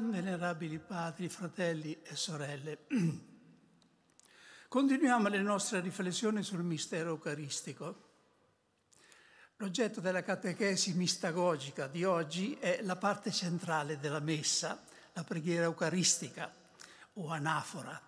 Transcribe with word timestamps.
Venerabili 0.00 0.78
padri, 0.78 1.28
fratelli 1.28 2.00
e 2.02 2.14
sorelle, 2.14 2.86
continuiamo 4.68 5.28
le 5.28 5.42
nostre 5.42 5.80
riflessioni 5.80 6.42
sul 6.42 6.62
mistero 6.62 7.10
eucaristico. 7.10 8.06
L'oggetto 9.56 10.00
della 10.00 10.22
catechesi 10.22 10.94
mistagogica 10.94 11.88
di 11.88 12.04
oggi 12.04 12.54
è 12.54 12.80
la 12.82 12.96
parte 12.96 13.32
centrale 13.32 13.98
della 13.98 14.20
messa, 14.20 14.82
la 15.14 15.24
preghiera 15.24 15.64
eucaristica 15.64 16.54
o 17.14 17.28
anafora, 17.28 18.00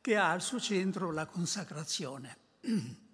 che 0.00 0.16
ha 0.16 0.30
al 0.30 0.42
suo 0.42 0.60
centro 0.60 1.10
la 1.10 1.26
consacrazione. 1.26 2.36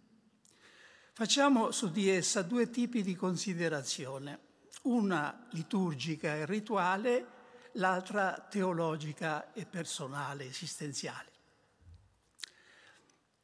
Facciamo 1.13 1.71
su 1.71 1.91
di 1.91 2.09
essa 2.09 2.43
due 2.43 2.69
tipi 2.71 3.03
di 3.03 3.15
considerazione 3.15 4.47
una 4.87 5.47
liturgica 5.51 6.35
e 6.35 6.47
rituale, 6.47 7.27
l'altra 7.77 8.47
teologica 8.49 9.53
e 9.53 9.65
personale, 9.65 10.47
esistenziale. 10.47 11.31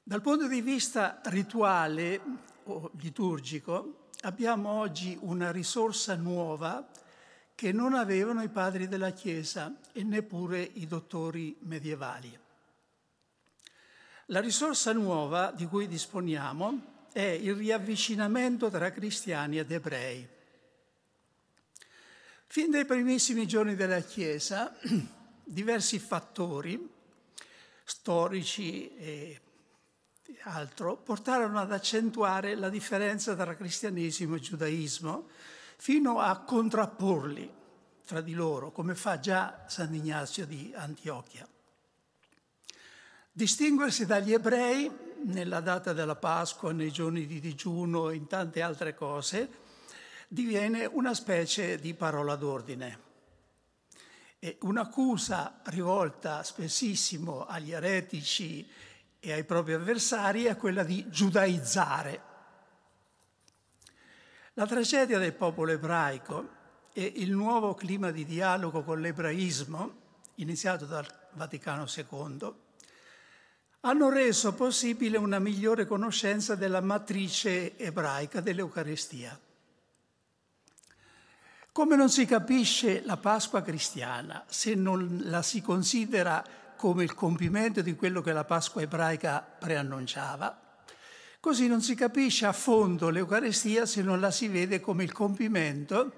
Dal 0.03 0.21
punto 0.21 0.49
di 0.49 0.61
vista 0.61 1.21
rituale 1.25 2.21
o 2.65 2.91
liturgico 2.99 4.09
abbiamo 4.23 4.71
oggi 4.71 5.17
una 5.21 5.51
risorsa 5.51 6.15
nuova 6.17 6.89
che 7.55 7.73
non 7.73 7.95
avevano 7.95 8.43
i 8.43 8.49
padri 8.49 8.89
della 8.89 9.11
Chiesa 9.11 9.73
e 9.93 10.03
neppure 10.03 10.61
i 10.61 10.87
dottori 10.87 11.57
medievali. 11.61 12.37
La 14.27 14.41
risorsa 14.41 14.93
nuova 14.93 15.53
di 15.53 15.67
cui 15.67 15.87
disponiamo 15.87 17.07
è 17.13 17.21
il 17.21 17.55
riavvicinamento 17.55 18.71
tra 18.71 18.91
cristiani 18.91 19.59
ed 19.59 19.71
ebrei. 19.71 20.29
Fin 22.53 22.71
dai 22.71 22.85
primissimi 22.85 23.47
giorni 23.47 23.75
della 23.75 24.01
Chiesa, 24.01 24.77
diversi 25.43 25.99
fattori 25.99 26.87
storici 27.83 28.95
e 28.95 29.41
altro 30.43 30.99
portarono 30.99 31.59
ad 31.59 31.73
accentuare 31.73 32.55
la 32.55 32.69
differenza 32.69 33.35
tra 33.35 33.57
cristianesimo 33.57 34.35
e 34.35 34.41
giudaismo 34.41 35.29
fino 35.79 36.21
a 36.21 36.41
contrapporli 36.41 37.51
tra 38.05 38.21
di 38.21 38.35
loro, 38.35 38.71
come 38.71 38.95
fa 38.95 39.19
già 39.19 39.65
Sant'Ignazio 39.67 40.45
di 40.45 40.75
Antiochia. 40.77 41.49
Distinguersi 43.33 44.05
dagli 44.05 44.35
ebrei 44.35 44.91
nella 45.25 45.61
data 45.61 45.95
della 45.95 46.17
Pasqua, 46.17 46.71
nei 46.71 46.93
giorni 46.93 47.27
di 47.27 47.41
digiuno 47.41 48.11
e 48.11 48.17
in 48.17 48.27
tante 48.27 48.61
altre 48.61 48.95
cose 48.95 49.62
diviene 50.33 50.87
una 50.87 51.13
specie 51.13 51.79
di 51.79 51.93
parola 51.93 52.37
d'ordine. 52.37 53.11
E 54.39 54.57
un'accusa 54.63 55.61
rivolta 55.65 56.43
spessissimo 56.43 57.45
agli 57.45 57.73
eretici 57.73 58.67
e 59.21 59.33
ai 59.33 59.45
propri 59.45 59.75
avversari 59.75 60.45
è 60.45 60.57
quella 60.57 60.85
di 60.85 61.07
giudaizzare. 61.11 62.31
La 64.55 64.67
tragedia 64.67 65.19
del 65.19 65.35
popolo 65.35 65.71
ebraico 65.71 66.49
e 66.95 67.13
il 67.17 67.33
nuovo 67.33 67.75
clima 67.75 68.11
di 68.11 68.25
dialogo 68.25 68.83
con 68.85 69.03
l'ebraismo, 69.03 70.01
iniziato 70.37 70.87
dal 70.87 71.07
Vaticano 71.33 71.85
II, 71.95 72.55
hanno 73.81 74.09
reso 74.09 74.55
possibile 74.55 75.19
una 75.19 75.39
migliore 75.39 75.85
conoscenza 75.85 76.55
della 76.55 76.81
matrice 76.81 77.77
ebraica 77.77 78.41
dell'Eucaristia. 78.41 79.39
Come 81.73 81.97
non 81.97 82.11
si 82.11 82.27
capisce 82.27 83.03
la 83.07 83.17
Pasqua 83.17 83.63
cristiana 83.63 84.45
se 84.47 84.75
non 84.75 85.21
la 85.23 85.41
si 85.41 85.63
considera 85.63 86.45
come 86.77 87.03
il 87.03 87.15
compimento 87.15 87.81
di 87.81 87.97
quello 87.97 88.21
che 88.21 88.35
la 88.35 88.45
Pasqua 88.45 88.83
ebraica 88.83 89.41
preannunciava, 89.41 90.85
così 91.41 91.69
non 91.69 91.81
si 91.81 91.95
capisce 91.95 92.45
a 92.45 92.53
fondo 92.53 93.09
l'Eucaristia 93.09 93.87
se 93.87 94.03
non 94.03 94.21
la 94.21 94.31
si 94.31 94.49
vede 94.49 94.81
come 94.81 95.03
il 95.05 95.13
compimento 95.13 96.13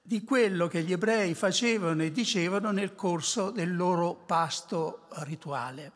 di 0.00 0.24
quello 0.24 0.68
che 0.68 0.80
gli 0.80 0.92
ebrei 0.92 1.34
facevano 1.34 2.02
e 2.02 2.10
dicevano 2.10 2.70
nel 2.70 2.94
corso 2.94 3.50
del 3.50 3.76
loro 3.76 4.14
pasto 4.14 5.06
rituale. 5.16 5.92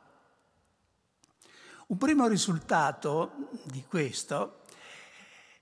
Un 1.87 1.97
primo 1.97 2.27
risultato 2.27 3.49
di 3.65 3.83
questo 3.88 4.57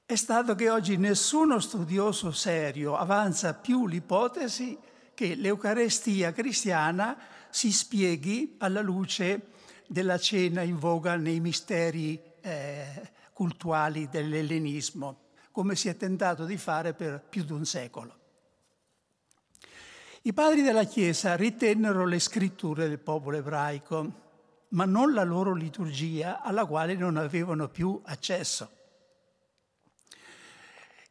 è 0.06 0.14
stato 0.14 0.54
che 0.54 0.70
oggi 0.70 0.96
nessuno 0.96 1.58
studioso 1.58 2.30
serio 2.30 2.96
avanza 2.96 3.54
più 3.54 3.88
l'ipotesi 3.88 4.78
che 5.12 5.34
l'Eucarestia 5.34 6.32
cristiana 6.32 7.18
si 7.50 7.72
spieghi 7.72 8.54
alla 8.58 8.82
luce 8.82 9.48
della 9.88 10.16
cena 10.16 10.62
in 10.62 10.78
voga 10.78 11.16
nei 11.16 11.40
misteri 11.40 12.22
eh, 12.40 13.10
cultuali 13.32 14.08
dell'ellenismo, 14.08 15.22
come 15.50 15.74
si 15.74 15.88
è 15.88 15.96
tentato 15.96 16.44
di 16.44 16.56
fare 16.56 16.94
per 16.94 17.24
più 17.28 17.42
di 17.42 17.50
un 17.50 17.64
secolo. 17.64 18.18
I 20.22 20.32
padri 20.32 20.62
della 20.62 20.84
Chiesa 20.84 21.34
ritennero 21.34 22.06
le 22.06 22.20
scritture 22.20 22.88
del 22.88 23.00
popolo 23.00 23.38
ebraico, 23.38 24.12
ma 24.68 24.84
non 24.84 25.12
la 25.12 25.24
loro 25.24 25.52
liturgia 25.52 26.42
alla 26.42 26.64
quale 26.64 26.94
non 26.94 27.16
avevano 27.16 27.68
più 27.68 28.00
accesso. 28.04 28.75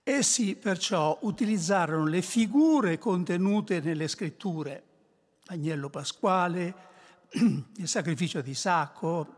Essi 0.07 0.55
perciò 0.55 1.17
utilizzarono 1.23 2.05
le 2.05 2.21
figure 2.21 2.99
contenute 2.99 3.79
nelle 3.79 4.07
scritture, 4.07 4.83
l'agnello 5.45 5.89
pasquale, 5.89 6.75
il 7.33 7.87
sacrificio 7.87 8.39
di 8.41 8.51
Isacco, 8.51 9.33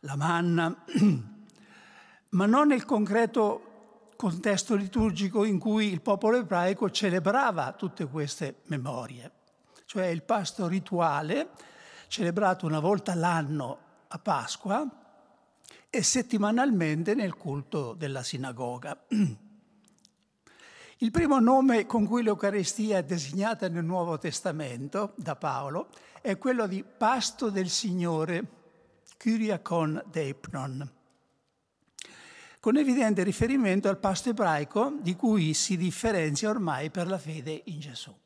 la 0.00 0.16
manna, 0.16 0.74
ma 2.30 2.46
non 2.46 2.66
nel 2.66 2.84
concreto 2.84 4.10
contesto 4.16 4.74
liturgico 4.74 5.44
in 5.44 5.60
cui 5.60 5.92
il 5.92 6.00
popolo 6.00 6.38
ebraico 6.38 6.90
celebrava 6.90 7.74
tutte 7.74 8.06
queste 8.06 8.62
memorie, 8.64 9.30
cioè 9.84 10.06
il 10.06 10.24
pasto 10.24 10.66
rituale 10.66 11.50
celebrato 12.08 12.66
una 12.66 12.80
volta 12.80 13.14
l'anno 13.14 13.78
a 14.08 14.18
Pasqua 14.18 14.84
e 15.88 16.02
settimanalmente 16.02 17.14
nel 17.14 17.36
culto 17.36 17.94
della 17.94 18.24
sinagoga. 18.24 18.98
Il 21.04 21.10
primo 21.10 21.38
nome 21.38 21.84
con 21.84 22.06
cui 22.06 22.22
l'Eucaristia 22.22 22.96
è 22.96 23.04
designata 23.04 23.68
nel 23.68 23.84
Nuovo 23.84 24.16
Testamento 24.16 25.12
da 25.16 25.36
Paolo 25.36 25.90
è 26.22 26.38
quello 26.38 26.66
di 26.66 26.82
pasto 26.82 27.50
del 27.50 27.68
Signore, 27.68 28.42
Kyriakon 29.18 30.02
Deipnon, 30.10 30.90
con 32.58 32.78
evidente 32.78 33.22
riferimento 33.22 33.90
al 33.90 33.98
pasto 33.98 34.30
ebraico 34.30 34.96
di 34.98 35.14
cui 35.14 35.52
si 35.52 35.76
differenzia 35.76 36.48
ormai 36.48 36.88
per 36.88 37.06
la 37.06 37.18
fede 37.18 37.60
in 37.66 37.80
Gesù. 37.80 38.18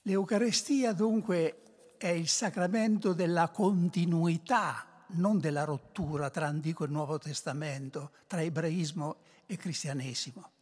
L'Eucaristia 0.00 0.94
dunque 0.94 1.96
è 1.98 2.08
il 2.08 2.28
sacramento 2.28 3.12
della 3.12 3.50
continuità, 3.50 4.86
non 5.08 5.38
della 5.40 5.64
rottura 5.64 6.30
tra 6.30 6.46
Antico 6.46 6.84
e 6.84 6.88
Nuovo 6.88 7.18
Testamento, 7.18 8.12
tra 8.26 8.40
ebraismo 8.40 9.16
e 9.44 9.58
cristianesimo. 9.58 10.52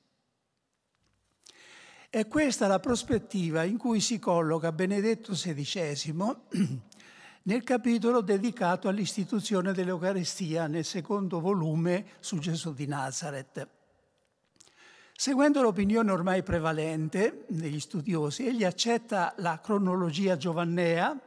È 2.14 2.28
questa 2.28 2.66
la 2.66 2.78
prospettiva 2.78 3.62
in 3.62 3.78
cui 3.78 3.98
si 3.98 4.18
colloca 4.18 4.70
Benedetto 4.70 5.32
XVI 5.32 6.36
nel 7.44 7.62
capitolo 7.64 8.20
dedicato 8.20 8.88
all'istituzione 8.88 9.72
dell'Eucaristia 9.72 10.66
nel 10.66 10.84
secondo 10.84 11.40
volume 11.40 12.04
su 12.20 12.38
Gesù 12.38 12.74
di 12.74 12.86
Nazareth. 12.86 13.66
Seguendo 15.14 15.62
l'opinione 15.62 16.12
ormai 16.12 16.42
prevalente 16.42 17.46
degli 17.48 17.80
studiosi, 17.80 18.46
egli 18.46 18.64
accetta 18.64 19.32
la 19.38 19.58
cronologia 19.62 20.36
giovannea, 20.36 21.18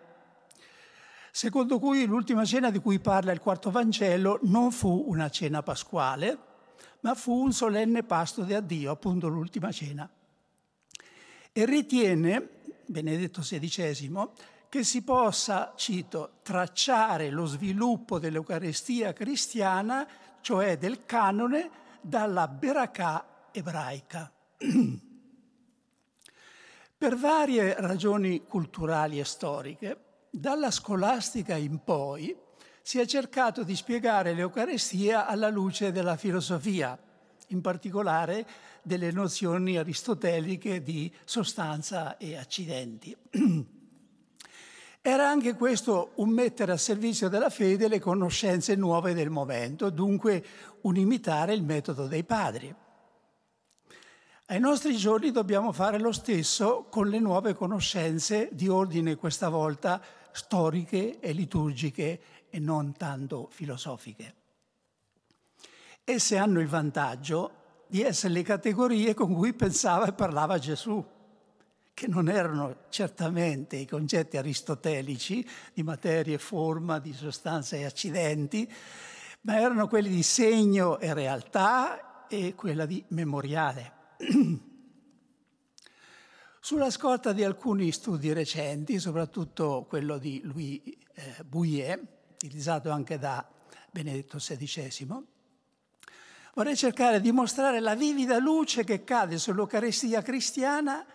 secondo 1.32 1.80
cui 1.80 2.06
l'ultima 2.06 2.46
cena 2.46 2.70
di 2.70 2.78
cui 2.78 3.00
parla 3.00 3.32
il 3.32 3.40
quarto 3.40 3.72
Vangelo 3.72 4.38
non 4.44 4.72
fu 4.72 5.06
una 5.08 5.32
cena 5.32 5.64
pasquale, 5.64 6.38
ma 7.00 7.16
fu 7.16 7.34
un 7.34 7.52
solenne 7.52 8.04
pasto 8.04 8.44
di 8.44 8.54
addio, 8.54 8.92
appunto 8.92 9.28
l'ultima 9.28 9.72
cena 9.72 10.08
e 11.58 11.64
ritiene, 11.64 12.50
Benedetto 12.86 13.40
XVI, 13.40 14.28
che 14.68 14.84
si 14.84 15.04
possa, 15.04 15.72
cito, 15.78 16.40
tracciare 16.44 17.30
lo 17.30 17.46
sviluppo 17.46 18.20
dell'Eucarestia 18.20 19.14
cristiana, 19.14 20.06
cioè 20.42 20.78
del 20.78 21.06
canone, 21.06 21.70
dalla 22.02 22.50
Beracà 22.50 23.48
ebraica. 23.54 24.30
per 26.98 27.16
varie 27.16 27.76
ragioni 27.80 28.44
culturali 28.46 29.18
e 29.18 29.24
storiche, 29.24 30.00
dalla 30.30 30.72
scolastica 30.72 31.56
in 31.56 31.86
poi 31.86 32.36
si 32.82 33.00
è 33.00 33.06
cercato 33.06 33.64
di 33.64 33.78
spiegare 33.78 34.34
l'Eucarestia 34.34 35.26
alla 35.26 35.48
luce 35.48 35.94
della 35.94 36.18
filosofia, 36.18 37.00
in 37.48 37.62
particolare 37.62 38.46
delle 38.86 39.12
nozioni 39.12 39.78
aristoteliche 39.78 40.82
di 40.84 41.12
sostanza 41.26 42.18
e 42.18 42.38
accidenti. 42.38 43.16
Era 45.02 45.30
anche 45.30 45.56
questo 45.56 46.12
un 46.16 46.30
mettere 46.30 46.72
a 46.72 46.78
servizio 46.78 47.28
della 47.30 47.50
fede 47.50 47.88
le 47.88 48.00
conoscenze 48.00 48.76
nuove 48.76 49.14
del 49.14 49.30
momento, 49.30 49.90
dunque 49.90 50.44
un 50.82 50.96
imitare 50.96 51.54
il 51.54 51.64
metodo 51.64 52.08
dei 52.08 52.24
padri. 52.24 52.74
Ai 54.48 54.60
nostri 54.60 54.96
giorni 54.96 55.32
dobbiamo 55.32 55.72
fare 55.72 56.00
lo 56.00 56.12
stesso 56.12 56.86
con 56.90 57.08
le 57.08 57.20
nuove 57.20 57.54
conoscenze 57.54 58.50
di 58.52 58.68
ordine 58.68 59.16
questa 59.16 59.50
volta 59.50 60.02
storiche 60.32 61.20
e 61.20 61.32
liturgiche 61.34 62.22
e 62.50 62.60
non 62.60 62.94
tanto 62.96 63.48
filosofiche. 63.52 64.36
Esse 66.04 66.38
hanno 66.38 66.60
il 66.60 66.68
vantaggio 66.68 67.64
di 67.88 68.02
essere 68.02 68.34
le 68.34 68.44
categorie 68.44 69.14
con 69.14 69.34
cui 69.34 69.54
pensava 69.54 70.08
e 70.08 70.14
parlava 70.14 70.58
Gesù 70.58 71.14
che 71.96 72.08
non 72.08 72.28
erano 72.28 72.84
certamente 72.90 73.78
i 73.78 73.88
concetti 73.88 74.36
aristotelici 74.36 75.48
di 75.74 75.82
materia 75.82 76.36
e 76.36 76.40
forma, 76.40 77.00
di 77.00 77.14
sostanza 77.14 77.78
e 77.78 77.86
accidenti, 77.86 78.70
ma 79.42 79.62
erano 79.62 79.88
quelli 79.88 80.10
di 80.10 80.22
segno 80.22 81.00
e 81.00 81.14
realtà 81.14 82.28
e 82.28 82.54
quella 82.54 82.86
di 82.86 83.02
memoriale. 83.10 83.94
Sulla 86.60 86.90
scorta 86.90 87.32
di 87.32 87.46
alcuni 87.46 87.94
studi 87.94 88.34
recenti, 88.34 89.00
soprattutto 89.00 89.86
quello 89.88 90.18
di 90.18 90.42
Louis 90.44 90.82
eh, 90.84 91.44
Bouillet, 91.46 92.02
utilizzato 92.34 92.90
anche 92.90 93.18
da 93.18 93.48
Benedetto 93.90 94.38
XVI, 94.38 95.26
vorrei 96.56 96.76
cercare 96.78 97.20
di 97.20 97.34
mostrare 97.34 97.82
la 97.82 97.96
vivida 97.96 98.38
luce 98.38 98.86
che 98.86 99.04
cade 99.04 99.38
sull'Eucaristia 99.38 100.22
cristiana 100.22 101.06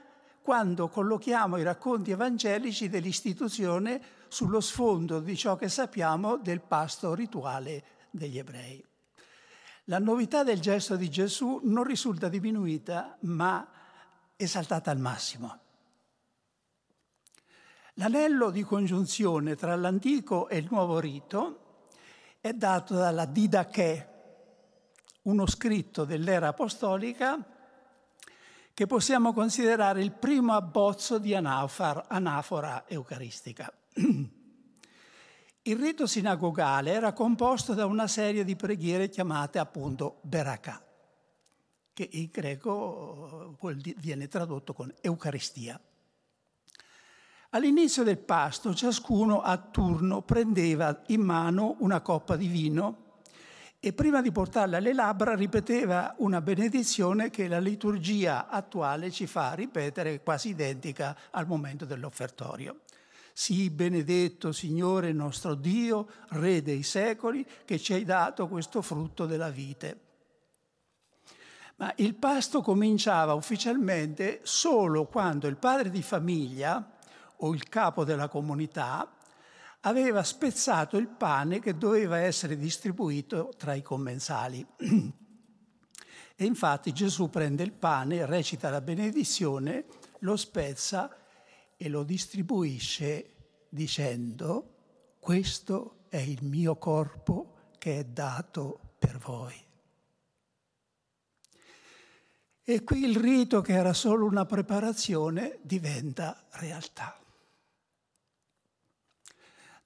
quando 0.42 0.88
collochiamo 0.88 1.56
i 1.56 1.62
racconti 1.62 2.10
evangelici 2.10 2.90
dell'istituzione 2.90 4.00
sullo 4.28 4.60
sfondo 4.60 5.20
di 5.20 5.36
ciò 5.36 5.56
che 5.56 5.68
sappiamo 5.68 6.36
del 6.36 6.60
pasto 6.60 7.14
rituale 7.14 7.82
degli 8.10 8.38
ebrei. 8.38 8.84
La 9.84 9.98
novità 9.98 10.44
del 10.44 10.60
gesto 10.60 10.96
di 10.96 11.08
Gesù 11.08 11.60
non 11.64 11.84
risulta 11.84 12.28
diminuita, 12.28 13.16
ma 13.20 13.66
esaltata 14.36 14.90
al 14.90 14.98
massimo. 14.98 15.58
L'anello 17.94 18.50
di 18.50 18.62
congiunzione 18.62 19.56
tra 19.56 19.74
l'antico 19.74 20.48
e 20.48 20.58
il 20.58 20.68
nuovo 20.70 21.00
rito 21.00 21.86
è 22.40 22.52
dato 22.52 22.94
dalla 22.94 23.24
Didache, 23.24 24.09
uno 25.22 25.46
scritto 25.46 26.04
dell'era 26.04 26.48
apostolica 26.48 27.58
che 28.72 28.86
possiamo 28.86 29.32
considerare 29.32 30.02
il 30.02 30.12
primo 30.12 30.54
abbozzo 30.54 31.18
di 31.18 31.34
anafora, 31.34 32.06
anafora 32.08 32.84
eucaristica. 32.88 33.70
Il 35.62 35.76
rito 35.76 36.06
sinagogale 36.06 36.92
era 36.92 37.12
composto 37.12 37.74
da 37.74 37.84
una 37.84 38.06
serie 38.06 38.44
di 38.44 38.56
preghiere 38.56 39.10
chiamate 39.10 39.58
appunto 39.58 40.20
Berakah, 40.22 40.82
che 41.92 42.08
in 42.12 42.30
greco 42.32 43.54
viene 43.98 44.26
tradotto 44.26 44.72
con 44.72 44.90
Eucaristia. 45.02 45.78
All'inizio 47.50 48.02
del 48.04 48.16
pasto 48.16 48.74
ciascuno 48.74 49.42
a 49.42 49.58
turno 49.58 50.22
prendeva 50.22 51.02
in 51.08 51.20
mano 51.20 51.76
una 51.80 52.00
coppa 52.00 52.36
di 52.36 52.46
vino 52.46 53.09
e 53.82 53.94
prima 53.94 54.20
di 54.20 54.30
portarla 54.30 54.76
alle 54.76 54.92
labbra 54.92 55.34
ripeteva 55.34 56.14
una 56.18 56.42
benedizione 56.42 57.30
che 57.30 57.48
la 57.48 57.58
liturgia 57.58 58.46
attuale 58.48 59.10
ci 59.10 59.26
fa 59.26 59.54
ripetere 59.54 60.22
quasi 60.22 60.50
identica 60.50 61.16
al 61.30 61.46
momento 61.46 61.86
dell'offertorio. 61.86 62.80
Sii 63.32 63.70
benedetto 63.70 64.52
Signore 64.52 65.12
nostro 65.12 65.54
Dio, 65.54 66.08
Re 66.28 66.60
dei 66.60 66.82
secoli, 66.82 67.46
che 67.64 67.78
ci 67.78 67.94
hai 67.94 68.04
dato 68.04 68.48
questo 68.48 68.82
frutto 68.82 69.24
della 69.24 69.48
vite. 69.48 70.00
Ma 71.76 71.90
il 71.96 72.14
pasto 72.16 72.60
cominciava 72.60 73.32
ufficialmente 73.32 74.40
solo 74.42 75.06
quando 75.06 75.46
il 75.46 75.56
padre 75.56 75.88
di 75.88 76.02
famiglia 76.02 76.98
o 77.36 77.54
il 77.54 77.66
capo 77.66 78.04
della 78.04 78.28
comunità 78.28 79.10
aveva 79.80 80.22
spezzato 80.22 80.96
il 80.96 81.08
pane 81.08 81.60
che 81.60 81.76
doveva 81.76 82.18
essere 82.18 82.56
distribuito 82.56 83.52
tra 83.56 83.74
i 83.74 83.82
commensali. 83.82 84.66
E 86.40 86.46
infatti 86.46 86.94
Gesù 86.94 87.28
prende 87.28 87.62
il 87.62 87.72
pane, 87.72 88.24
recita 88.24 88.70
la 88.70 88.80
benedizione, 88.80 89.84
lo 90.20 90.36
spezza 90.36 91.14
e 91.76 91.88
lo 91.90 92.02
distribuisce 92.02 93.34
dicendo, 93.68 95.16
questo 95.18 96.06
è 96.08 96.16
il 96.16 96.42
mio 96.42 96.76
corpo 96.76 97.72
che 97.76 97.98
è 97.98 98.04
dato 98.04 98.94
per 98.98 99.18
voi. 99.18 99.54
E 102.64 102.84
qui 102.84 103.04
il 103.04 103.16
rito 103.16 103.60
che 103.60 103.74
era 103.74 103.92
solo 103.92 104.24
una 104.24 104.46
preparazione 104.46 105.58
diventa 105.60 106.46
realtà. 106.52 107.19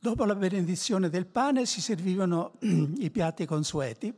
Dopo 0.05 0.27
la 0.27 0.35
benedizione 0.35 1.09
del 1.09 1.25
pane 1.25 1.65
si 1.65 1.81
servivano 1.81 2.57
i 2.61 3.11
piatti 3.11 3.47
consueti 3.47 4.13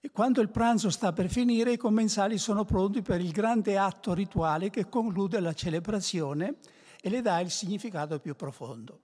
e 0.00 0.10
quando 0.10 0.40
il 0.40 0.48
pranzo 0.48 0.88
sta 0.88 1.12
per 1.12 1.28
finire 1.28 1.72
i 1.72 1.76
commensali 1.76 2.38
sono 2.38 2.64
pronti 2.64 3.02
per 3.02 3.20
il 3.20 3.30
grande 3.30 3.76
atto 3.76 4.14
rituale 4.14 4.70
che 4.70 4.88
conclude 4.88 5.38
la 5.40 5.52
celebrazione 5.52 6.60
e 6.98 7.10
le 7.10 7.20
dà 7.20 7.40
il 7.40 7.50
significato 7.50 8.18
più 8.20 8.34
profondo. 8.36 9.02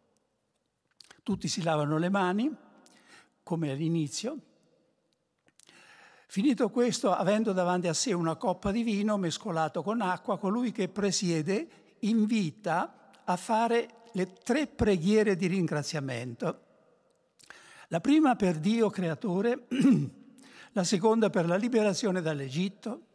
Tutti 1.23 1.47
si 1.47 1.63
lavano 1.63 1.99
le 1.99 2.09
mani, 2.09 2.51
come 3.43 3.71
all'inizio. 3.71 4.39
Finito 6.27 6.71
questo, 6.71 7.13
avendo 7.13 7.53
davanti 7.53 7.87
a 7.87 7.93
sé 7.93 8.15
una 8.15 8.37
coppa 8.37 8.71
di 8.71 8.83
vino 8.83 9.19
mescolato 9.19 9.83
con 9.83 10.01
acqua, 10.01 10.39
colui 10.39 10.73
che 10.73 10.89
presiede 10.89 11.97
invita 11.99 13.11
a 13.25 13.37
fare 13.37 14.00
le 14.13 14.33
tre 14.33 14.67
preghiere 14.67 15.37
di 15.37 15.47
ringraziamento. 15.47 16.67
La 17.89 18.01
prima 18.01 18.37
per 18.37 18.59
Dio 18.59 18.91
creatore, 18.91 19.67
la 20.73 20.85
seconda 20.85 21.31
per 21.31 21.47
la 21.47 21.57
liberazione 21.57 22.21
dall'Egitto, 22.21 23.07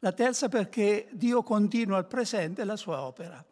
la 0.00 0.12
terza 0.12 0.48
perché 0.48 1.08
Dio 1.12 1.42
continua 1.42 1.96
al 1.96 2.06
presente 2.06 2.64
la 2.64 2.76
sua 2.76 3.02
opera. 3.02 3.44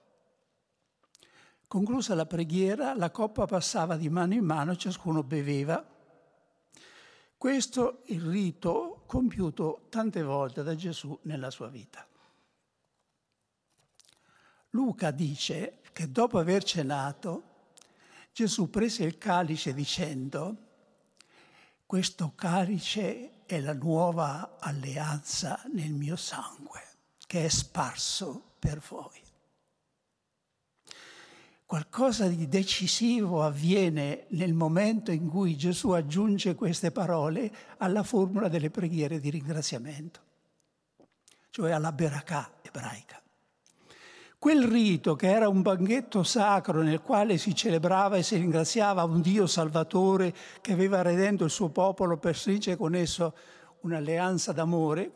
Conclusa 1.67 2.15
la 2.15 2.27
preghiera, 2.27 2.95
la 2.95 3.11
coppa 3.11 3.47
passava 3.47 3.97
di 3.97 4.09
mano 4.09 4.35
in 4.35 4.45
mano, 4.45 4.75
ciascuno 4.75 5.23
beveva. 5.23 5.87
Questo 7.39 8.05
è 8.05 8.13
il 8.13 8.23
rito 8.23 9.05
compiuto 9.07 9.87
tante 9.89 10.23
volte 10.23 10.63
da 10.63 10.75
Gesù 10.75 11.17
nella 11.23 11.51
sua 11.51 11.69
vita. 11.69 12.07
Luca 14.71 15.11
dice 15.11 15.80
che 15.93 16.11
dopo 16.11 16.39
aver 16.39 16.63
cenato 16.65 17.45
Gesù 18.33 18.71
prese 18.71 19.05
il 19.05 19.19
calice 19.19 19.75
dicendo, 19.75 20.57
questo 21.85 22.33
calice 22.37 23.45
è 23.45 23.61
la 23.61 23.75
nuova 23.75 24.59
alleanza 24.61 25.61
nel 25.73 25.93
mio 25.93 26.17
sangue 26.17 26.81
che 27.27 27.45
è 27.45 27.49
sparso 27.49 28.55
per 28.59 28.81
voi. 28.89 29.21
Qualcosa 31.65 32.27
di 32.27 32.49
decisivo 32.49 33.45
avviene 33.45 34.27
nel 34.31 34.53
momento 34.53 35.13
in 35.13 35.29
cui 35.29 35.57
Gesù 35.57 35.91
aggiunge 35.91 36.57
queste 36.57 36.91
parole 36.91 37.53
alla 37.79 38.03
formula 38.03 38.49
delle 38.49 38.71
preghiere 38.71 39.21
di 39.21 39.31
ringraziamento, 39.31 40.21
cioè 41.51 41.71
alla 41.71 41.93
berakah 41.93 42.55
ebraica. 42.63 43.23
Quel 44.41 44.65
rito, 44.65 45.17
che 45.17 45.27
era 45.27 45.51
un 45.51 45.61
banchetto 45.61 46.23
sacro 46.23 46.81
nel 46.81 47.03
quale 47.03 47.37
si 47.37 47.55
celebrava 47.55 48.17
e 48.17 48.23
si 48.23 48.37
ringraziava 48.37 49.05
un 49.05 49.21
Dio 49.21 49.47
salvatore 49.47 50.35
che 50.63 50.73
aveva 50.73 51.03
redento 51.03 51.45
il 51.45 51.51
suo 51.51 51.69
popolo 51.69 52.17
per 52.17 52.35
stringere 52.35 52.79
con 52.79 52.95
esso 52.95 53.35
un'alleanza 53.81 54.53
d'amore, 54.53 55.13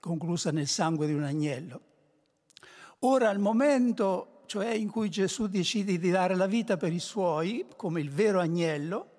conclusa 0.00 0.50
nel 0.50 0.66
sangue 0.66 1.06
di 1.06 1.12
un 1.12 1.22
agnello. 1.22 1.80
Ora, 3.02 3.28
al 3.28 3.38
momento, 3.38 4.42
cioè 4.46 4.70
in 4.70 4.90
cui 4.90 5.08
Gesù 5.08 5.46
decide 5.46 5.96
di 5.96 6.10
dare 6.10 6.34
la 6.34 6.48
vita 6.48 6.76
per 6.76 6.92
i 6.92 6.98
suoi, 6.98 7.64
come 7.76 8.00
il 8.00 8.10
vero 8.10 8.40
agnello, 8.40 9.10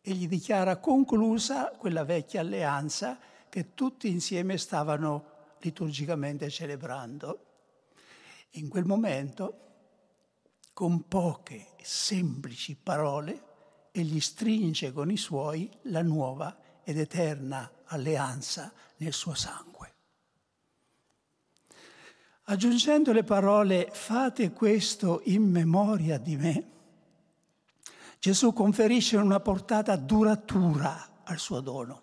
e 0.00 0.12
gli 0.12 0.26
dichiara 0.26 0.78
conclusa 0.78 1.74
quella 1.76 2.04
vecchia 2.04 2.40
alleanza 2.40 3.18
che 3.50 3.74
tutti 3.74 4.08
insieme 4.08 4.56
stavano 4.56 5.24
liturgicamente 5.58 6.48
celebrando. 6.48 7.45
In 8.56 8.68
quel 8.68 8.84
momento, 8.84 9.60
con 10.72 11.06
poche 11.08 11.74
semplici 11.82 12.74
parole, 12.74 13.42
egli 13.92 14.20
stringe 14.20 14.92
con 14.92 15.10
i 15.10 15.16
suoi 15.16 15.70
la 15.82 16.02
nuova 16.02 16.56
ed 16.82 16.98
eterna 16.98 17.70
alleanza 17.84 18.72
nel 18.96 19.12
suo 19.12 19.34
sangue. 19.34 19.94
Aggiungendo 22.44 23.12
le 23.12 23.24
parole 23.24 23.88
fate 23.92 24.52
questo 24.52 25.20
in 25.24 25.42
memoria 25.42 26.16
di 26.16 26.36
me, 26.36 26.70
Gesù 28.18 28.52
conferisce 28.52 29.16
una 29.16 29.40
portata 29.40 29.96
duratura 29.96 31.22
al 31.24 31.38
suo 31.38 31.60
dono. 31.60 32.02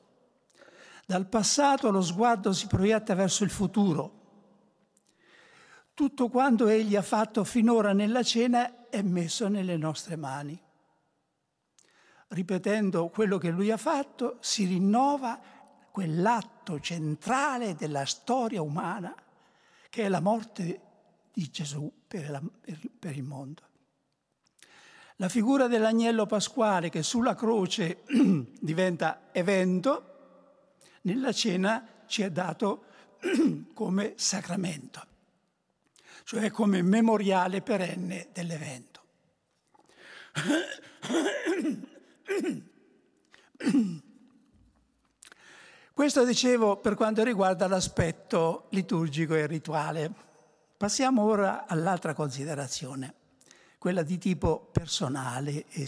Dal 1.05 1.27
passato 1.27 1.89
lo 1.89 2.01
sguardo 2.01 2.53
si 2.53 2.67
proietta 2.67 3.15
verso 3.15 3.43
il 3.43 3.49
futuro. 3.49 4.21
Tutto 5.93 6.27
quanto 6.29 6.67
egli 6.67 6.95
ha 6.95 7.03
fatto 7.03 7.43
finora 7.43 7.93
nella 7.93 8.23
cena 8.23 8.89
è 8.89 9.01
messo 9.03 9.47
nelle 9.47 9.77
nostre 9.77 10.15
mani. 10.15 10.59
Ripetendo 12.29 13.09
quello 13.09 13.37
che 13.37 13.51
lui 13.51 13.69
ha 13.69 13.77
fatto, 13.77 14.37
si 14.39 14.65
rinnova 14.65 15.39
quell'atto 15.91 16.79
centrale 16.79 17.75
della 17.75 18.05
storia 18.05 18.63
umana 18.63 19.13
che 19.87 20.03
è 20.03 20.09
la 20.09 20.19
morte 20.19 20.81
di 21.31 21.51
Gesù 21.51 21.91
per, 22.07 22.31
la, 22.31 22.41
per 22.97 23.15
il 23.15 23.23
mondo. 23.23 23.61
La 25.17 25.29
figura 25.29 25.67
dell'agnello 25.67 26.25
pasquale 26.25 26.89
che 26.89 27.03
sulla 27.03 27.35
croce 27.35 28.01
diventa 28.59 29.29
evento, 29.31 30.09
nella 31.01 31.31
cena 31.31 31.87
ci 32.07 32.23
è 32.23 32.31
dato 32.31 32.85
come 33.75 34.13
sacramento, 34.15 35.05
cioè 36.23 36.51
come 36.51 36.81
memoriale 36.81 37.61
perenne 37.61 38.29
dell'evento. 38.31 39.01
Questo 45.93 46.25
dicevo 46.25 46.77
per 46.77 46.95
quanto 46.95 47.23
riguarda 47.23 47.67
l'aspetto 47.67 48.65
liturgico 48.71 49.35
e 49.35 49.45
rituale. 49.45 50.11
Passiamo 50.75 51.23
ora 51.23 51.65
all'altra 51.67 52.13
considerazione, 52.13 53.13
quella 53.77 54.01
di 54.01 54.17
tipo 54.17 54.69
personale 54.71 55.65
e 55.69 55.87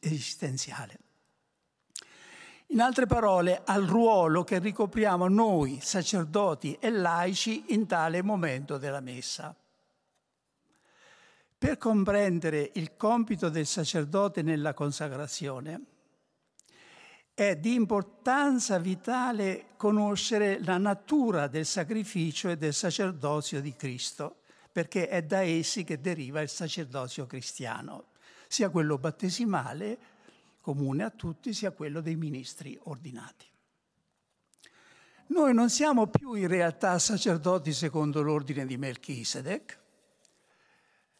esistenziale. 0.00 0.98
In 2.70 2.80
altre 2.80 3.06
parole, 3.06 3.62
al 3.64 3.84
ruolo 3.84 4.42
che 4.42 4.58
ricopriamo 4.58 5.28
noi, 5.28 5.78
sacerdoti 5.80 6.76
e 6.80 6.90
laici, 6.90 7.66
in 7.68 7.86
tale 7.86 8.22
momento 8.22 8.76
della 8.76 9.00
messa. 9.00 9.54
Per 11.58 11.78
comprendere 11.78 12.70
il 12.74 12.96
compito 12.96 13.48
del 13.48 13.64
sacerdote 13.64 14.42
nella 14.42 14.74
consacrazione, 14.74 15.80
è 17.32 17.56
di 17.56 17.72
importanza 17.72 18.78
vitale 18.78 19.68
conoscere 19.76 20.62
la 20.62 20.76
natura 20.76 21.46
del 21.46 21.64
sacrificio 21.64 22.50
e 22.50 22.58
del 22.58 22.74
sacerdozio 22.74 23.62
di 23.62 23.74
Cristo, 23.74 24.40
perché 24.70 25.08
è 25.08 25.22
da 25.22 25.40
essi 25.40 25.82
che 25.82 25.98
deriva 25.98 26.42
il 26.42 26.50
sacerdozio 26.50 27.24
cristiano, 27.24 28.08
sia 28.48 28.68
quello 28.68 28.98
battesimale, 28.98 29.98
comune 30.60 31.04
a 31.04 31.10
tutti, 31.10 31.54
sia 31.54 31.70
quello 31.70 32.02
dei 32.02 32.16
ministri 32.16 32.78
ordinati. 32.82 33.46
Noi 35.28 35.54
non 35.54 35.70
siamo 35.70 36.06
più 36.06 36.34
in 36.34 36.48
realtà 36.48 36.98
sacerdoti 36.98 37.72
secondo 37.72 38.20
l'ordine 38.20 38.66
di 38.66 38.76
Melchisedec, 38.76 39.84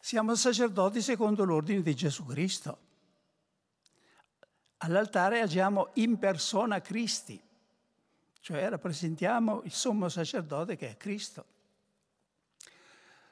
siamo 0.06 0.36
sacerdoti 0.36 1.02
secondo 1.02 1.42
l'ordine 1.42 1.82
di 1.82 1.92
Gesù 1.92 2.25
Cristo. 2.26 2.78
All'altare 4.76 5.40
agiamo 5.40 5.90
in 5.94 6.16
persona 6.18 6.80
Cristi, 6.80 7.42
cioè 8.38 8.68
rappresentiamo 8.68 9.62
il 9.64 9.72
sommo 9.72 10.08
sacerdote 10.08 10.76
che 10.76 10.90
è 10.90 10.96
Cristo. 10.96 11.44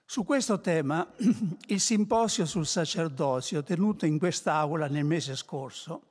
Su 0.05 0.25
questo 0.25 0.61
tema, 0.61 1.09
il 1.69 1.79
simposio 1.79 2.45
sul 2.45 2.67
sacerdozio 2.67 3.63
tenuto 3.63 4.05
in 4.05 4.19
quest'aula 4.19 4.89
nel 4.89 5.05
mese 5.05 5.37
scorso 5.37 6.03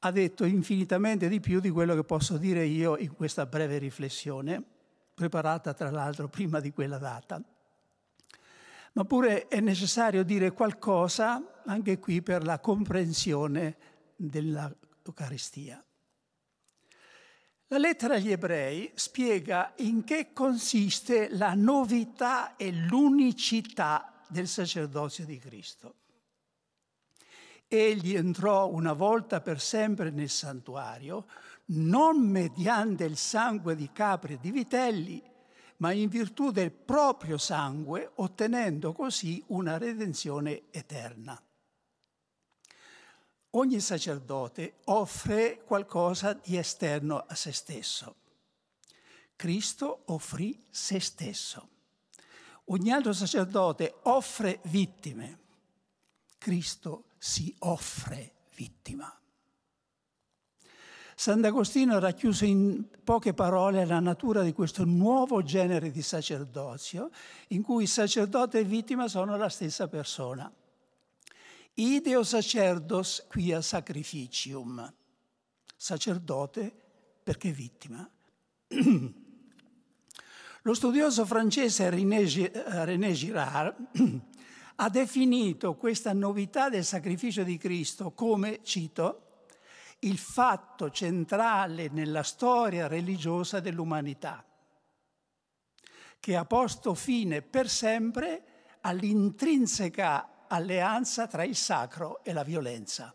ha 0.00 0.10
detto 0.10 0.44
infinitamente 0.44 1.26
di 1.26 1.40
più 1.40 1.60
di 1.60 1.70
quello 1.70 1.94
che 1.94 2.04
posso 2.04 2.36
dire 2.36 2.66
io 2.66 2.98
in 2.98 3.14
questa 3.14 3.46
breve 3.46 3.78
riflessione, 3.78 4.62
preparata 5.14 5.72
tra 5.72 5.90
l'altro 5.90 6.28
prima 6.28 6.60
di 6.60 6.70
quella 6.70 6.98
data. 6.98 7.42
Ma 8.94 9.04
pure 9.04 9.48
è 9.48 9.60
necessario 9.60 10.22
dire 10.22 10.52
qualcosa 10.52 11.62
anche 11.64 11.98
qui 11.98 12.22
per 12.22 12.44
la 12.44 12.60
comprensione 12.60 13.76
dell'Eucaristia. 14.16 15.84
La 17.68 17.78
lettera 17.78 18.14
agli 18.14 18.30
ebrei 18.30 18.92
spiega 18.94 19.72
in 19.78 20.04
che 20.04 20.32
consiste 20.32 21.28
la 21.34 21.54
novità 21.54 22.54
e 22.54 22.70
l'unicità 22.70 24.22
del 24.28 24.46
sacerdozio 24.46 25.24
di 25.24 25.38
Cristo. 25.38 25.96
Egli 27.66 28.14
entrò 28.14 28.70
una 28.70 28.92
volta 28.92 29.40
per 29.40 29.60
sempre 29.60 30.10
nel 30.10 30.28
santuario, 30.28 31.26
non 31.66 32.20
mediante 32.20 33.04
il 33.04 33.16
sangue 33.16 33.74
di 33.74 33.90
capri 33.92 34.34
e 34.34 34.38
di 34.38 34.52
vitelli, 34.52 35.20
ma 35.78 35.92
in 35.92 36.08
virtù 36.08 36.50
del 36.50 36.72
proprio 36.72 37.38
sangue, 37.38 38.10
ottenendo 38.16 38.92
così 38.92 39.42
una 39.48 39.78
redenzione 39.78 40.64
eterna 40.70 41.40
ogni 43.54 43.80
sacerdote 43.80 44.80
offre 44.84 45.62
qualcosa 45.64 46.32
di 46.34 46.56
esterno 46.56 47.24
a 47.26 47.34
se 47.34 47.52
stesso. 47.52 48.16
Cristo 49.36 50.02
offrì 50.06 50.64
se 50.70 51.00
stesso. 51.00 51.68
Ogni 52.66 52.90
altro 52.90 53.12
sacerdote 53.12 53.98
offre 54.04 54.60
vittime. 54.64 55.40
Cristo 56.38 57.10
si 57.18 57.54
offre 57.60 58.46
vittima. 58.54 59.18
Sant'Agostino 61.16 61.98
racchiuse 62.00 62.46
in 62.46 62.84
poche 63.04 63.34
parole 63.34 63.84
la 63.86 64.00
natura 64.00 64.42
di 64.42 64.52
questo 64.52 64.84
nuovo 64.84 65.42
genere 65.42 65.90
di 65.90 66.02
sacerdozio 66.02 67.10
in 67.48 67.62
cui 67.62 67.86
sacerdote 67.86 68.58
e 68.58 68.64
vittima 68.64 69.06
sono 69.06 69.36
la 69.36 69.48
stessa 69.48 69.86
persona. 69.88 70.52
Ideo 71.74 72.22
sacerdos 72.22 73.26
quia 73.28 73.60
sacrificium. 73.60 74.92
Sacerdote 75.76 76.72
perché 77.22 77.50
vittima. 77.50 78.08
Lo 80.62 80.74
studioso 80.74 81.26
francese 81.26 81.90
René, 81.90 83.12
Girard 83.12 83.76
ha 84.76 84.88
definito 84.88 85.74
questa 85.74 86.12
novità 86.12 86.68
del 86.68 86.84
sacrificio 86.84 87.42
di 87.42 87.58
Cristo 87.58 88.12
come, 88.12 88.60
cito, 88.62 89.23
il 90.04 90.18
fatto 90.18 90.90
centrale 90.90 91.88
nella 91.88 92.22
storia 92.22 92.86
religiosa 92.86 93.60
dell'umanità, 93.60 94.44
che 96.20 96.36
ha 96.36 96.44
posto 96.44 96.94
fine 96.94 97.42
per 97.42 97.68
sempre 97.68 98.76
all'intrinseca 98.80 100.46
alleanza 100.48 101.26
tra 101.26 101.44
il 101.44 101.56
sacro 101.56 102.22
e 102.22 102.32
la 102.32 102.42
violenza. 102.42 103.14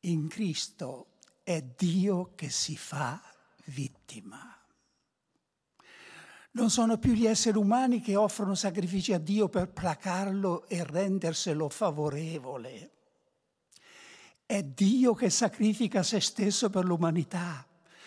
In 0.00 0.28
Cristo 0.28 1.18
è 1.42 1.62
Dio 1.62 2.34
che 2.34 2.48
si 2.50 2.76
fa 2.76 3.20
vittima. 3.66 4.50
Non 6.52 6.70
sono 6.70 6.98
più 6.98 7.12
gli 7.12 7.26
esseri 7.26 7.58
umani 7.58 8.00
che 8.00 8.16
offrono 8.16 8.54
sacrifici 8.54 9.12
a 9.12 9.18
Dio 9.18 9.48
per 9.48 9.70
placarlo 9.70 10.66
e 10.68 10.84
renderselo 10.84 11.68
favorevole. 11.68 12.93
È 14.46 14.62
Dio 14.62 15.14
che 15.14 15.30
sacrifica 15.30 16.02
se 16.02 16.20
stesso 16.20 16.68
per 16.68 16.84
l'umanità, 16.84 17.66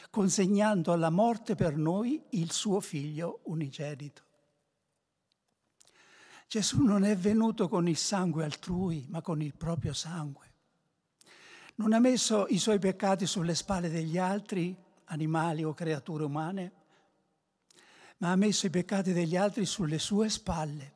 consegnando 0.10 0.92
alla 0.92 1.10
morte 1.10 1.56
per 1.56 1.76
noi 1.76 2.24
il 2.32 2.52
suo 2.52 2.80
figlio 2.80 3.40
unigenito. 3.44 4.24
Gesù 6.48 6.82
non 6.84 7.04
è 7.04 7.18
venuto 7.18 7.68
con 7.68 7.88
il 7.88 7.98
sangue 7.98 8.46
altrui, 8.46 9.06
ma 9.10 9.22
con 9.22 9.42
il 9.42 9.56
proprio 9.56 9.94
sangue. 9.94 10.46
Non 11.76 11.94
ha 11.94 12.00
messo 12.00 12.48
i 12.48 12.58
suoi 12.58 12.80
peccati 12.80 13.26
sulle 13.26 13.54
spalle 13.54 13.90
degli 13.90 14.18
altri, 14.18 14.76
animali 15.06 15.64
o 15.64 15.74
creature 15.74 16.24
umane, 16.24 16.72
ma 18.18 18.32
ha 18.32 18.36
messo 18.36 18.66
i 18.66 18.70
peccati 18.70 19.12
degli 19.12 19.36
altri 19.36 19.66
sulle 19.66 20.00
sue 20.00 20.30
spalle. 20.30 20.94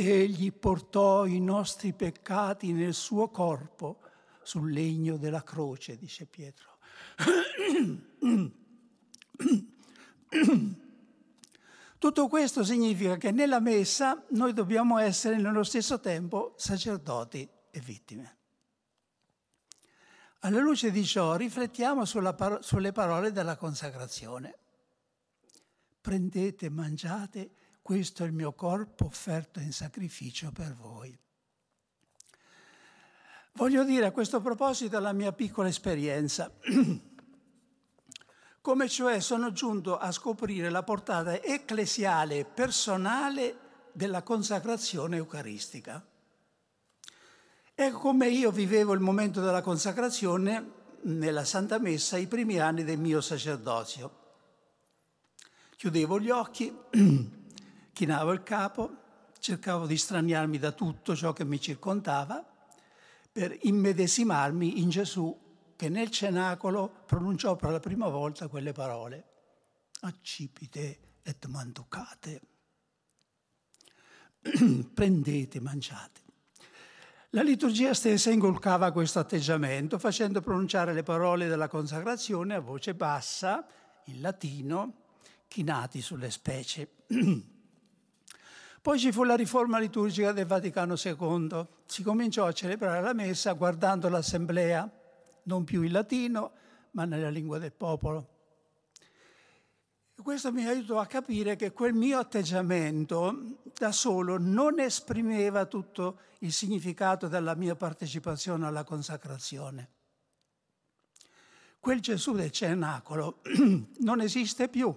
Egli 0.00 0.50
portò 0.52 1.26
i 1.26 1.40
nostri 1.40 1.92
peccati 1.92 2.72
nel 2.72 2.94
suo 2.94 3.28
corpo 3.28 4.00
sul 4.42 4.72
legno 4.72 5.18
della 5.18 5.42
croce, 5.42 5.96
dice 5.96 6.24
Pietro. 6.24 6.78
Tutto 11.98 12.28
questo 12.28 12.64
significa 12.64 13.18
che 13.18 13.30
nella 13.30 13.60
messa 13.60 14.24
noi 14.30 14.54
dobbiamo 14.54 14.96
essere 14.96 15.36
nello 15.36 15.62
stesso 15.62 16.00
tempo 16.00 16.54
sacerdoti 16.56 17.46
e 17.70 17.80
vittime. 17.80 18.38
Alla 20.40 20.60
luce 20.60 20.90
di 20.90 21.04
ciò 21.04 21.36
riflettiamo 21.36 22.04
par- 22.34 22.64
sulle 22.64 22.92
parole 22.92 23.32
della 23.32 23.56
consacrazione. 23.56 24.58
Prendete, 26.00 26.70
mangiate, 26.70 27.50
questo 27.82 28.22
è 28.22 28.26
il 28.26 28.32
mio 28.32 28.52
corpo 28.52 29.06
offerto 29.06 29.60
in 29.60 29.72
sacrificio 29.72 30.50
per 30.52 30.74
voi. 30.74 31.18
Voglio 33.54 33.84
dire 33.84 34.06
a 34.06 34.12
questo 34.12 34.40
proposito 34.40 34.98
la 35.00 35.12
mia 35.12 35.32
piccola 35.32 35.68
esperienza, 35.68 36.50
come 38.60 38.88
cioè 38.88 39.20
sono 39.20 39.52
giunto 39.52 39.98
a 39.98 40.12
scoprire 40.12 40.70
la 40.70 40.82
portata 40.82 41.42
ecclesiale 41.42 42.44
personale 42.44 43.58
della 43.92 44.22
consacrazione 44.22 45.16
eucaristica. 45.16 46.04
Ecco 47.74 47.98
come 47.98 48.28
io 48.28 48.50
vivevo 48.50 48.92
il 48.92 49.00
momento 49.00 49.40
della 49.40 49.62
consacrazione 49.62 50.78
nella 51.02 51.44
Santa 51.44 51.78
Messa 51.78 52.18
i 52.18 52.26
primi 52.26 52.58
anni 52.58 52.84
del 52.84 52.98
mio 52.98 53.20
sacerdozio. 53.20 54.18
Chiudevo 55.76 56.20
gli 56.20 56.30
occhi, 56.30 56.74
chinavo 57.92 58.32
il 58.32 58.42
capo, 58.42 58.96
cercavo 59.38 59.86
di 59.86 59.96
straniarmi 59.96 60.58
da 60.58 60.72
tutto 60.72 61.16
ciò 61.16 61.32
che 61.32 61.44
mi 61.44 61.60
circondava 61.60 62.44
per 63.32 63.56
immedesimarmi 63.62 64.80
in 64.80 64.90
Gesù 64.90 65.48
che 65.76 65.88
nel 65.88 66.10
cenacolo 66.10 67.04
pronunciò 67.06 67.56
per 67.56 67.70
la 67.70 67.80
prima 67.80 68.08
volta 68.08 68.48
quelle 68.48 68.72
parole. 68.72 69.24
Accipite 70.00 70.98
et 71.22 71.46
manducate. 71.46 72.40
Prendete, 74.92 75.60
mangiate. 75.60 76.20
La 77.30 77.42
liturgia 77.42 77.94
stessa 77.94 78.30
inculcava 78.30 78.90
questo 78.90 79.20
atteggiamento, 79.20 79.98
facendo 79.98 80.40
pronunciare 80.40 80.92
le 80.92 81.04
parole 81.04 81.46
della 81.46 81.68
consacrazione 81.68 82.56
a 82.56 82.60
voce 82.60 82.94
bassa, 82.94 83.66
in 84.06 84.20
latino, 84.20 84.94
chinati 85.46 86.02
sulle 86.02 86.30
specie. 86.30 86.88
Poi 88.82 88.98
ci 88.98 89.12
fu 89.12 89.24
la 89.24 89.36
riforma 89.36 89.78
liturgica 89.78 90.32
del 90.32 90.46
Vaticano 90.46 90.94
II. 90.96 91.66
Si 91.84 92.02
cominciò 92.02 92.46
a 92.46 92.52
celebrare 92.52 93.02
la 93.02 93.12
messa 93.12 93.52
guardando 93.52 94.08
l'assemblea, 94.08 94.90
non 95.44 95.64
più 95.64 95.82
in 95.82 95.92
latino, 95.92 96.52
ma 96.92 97.04
nella 97.04 97.28
lingua 97.28 97.58
del 97.58 97.72
popolo. 97.72 98.38
Questo 100.22 100.52
mi 100.52 100.66
aiutò 100.66 100.98
a 100.98 101.06
capire 101.06 101.56
che 101.56 101.72
quel 101.72 101.94
mio 101.94 102.18
atteggiamento 102.18 103.58
da 103.74 103.90
solo 103.90 104.38
non 104.38 104.78
esprimeva 104.78 105.64
tutto 105.66 106.20
il 106.40 106.52
significato 106.52 107.26
della 107.26 107.54
mia 107.54 107.74
partecipazione 107.74 108.66
alla 108.66 108.84
consacrazione. 108.84 109.88
Quel 111.78 112.00
Gesù 112.00 112.32
del 112.32 112.50
cenacolo 112.50 113.40
non 114.00 114.20
esiste 114.20 114.68
più. 114.68 114.94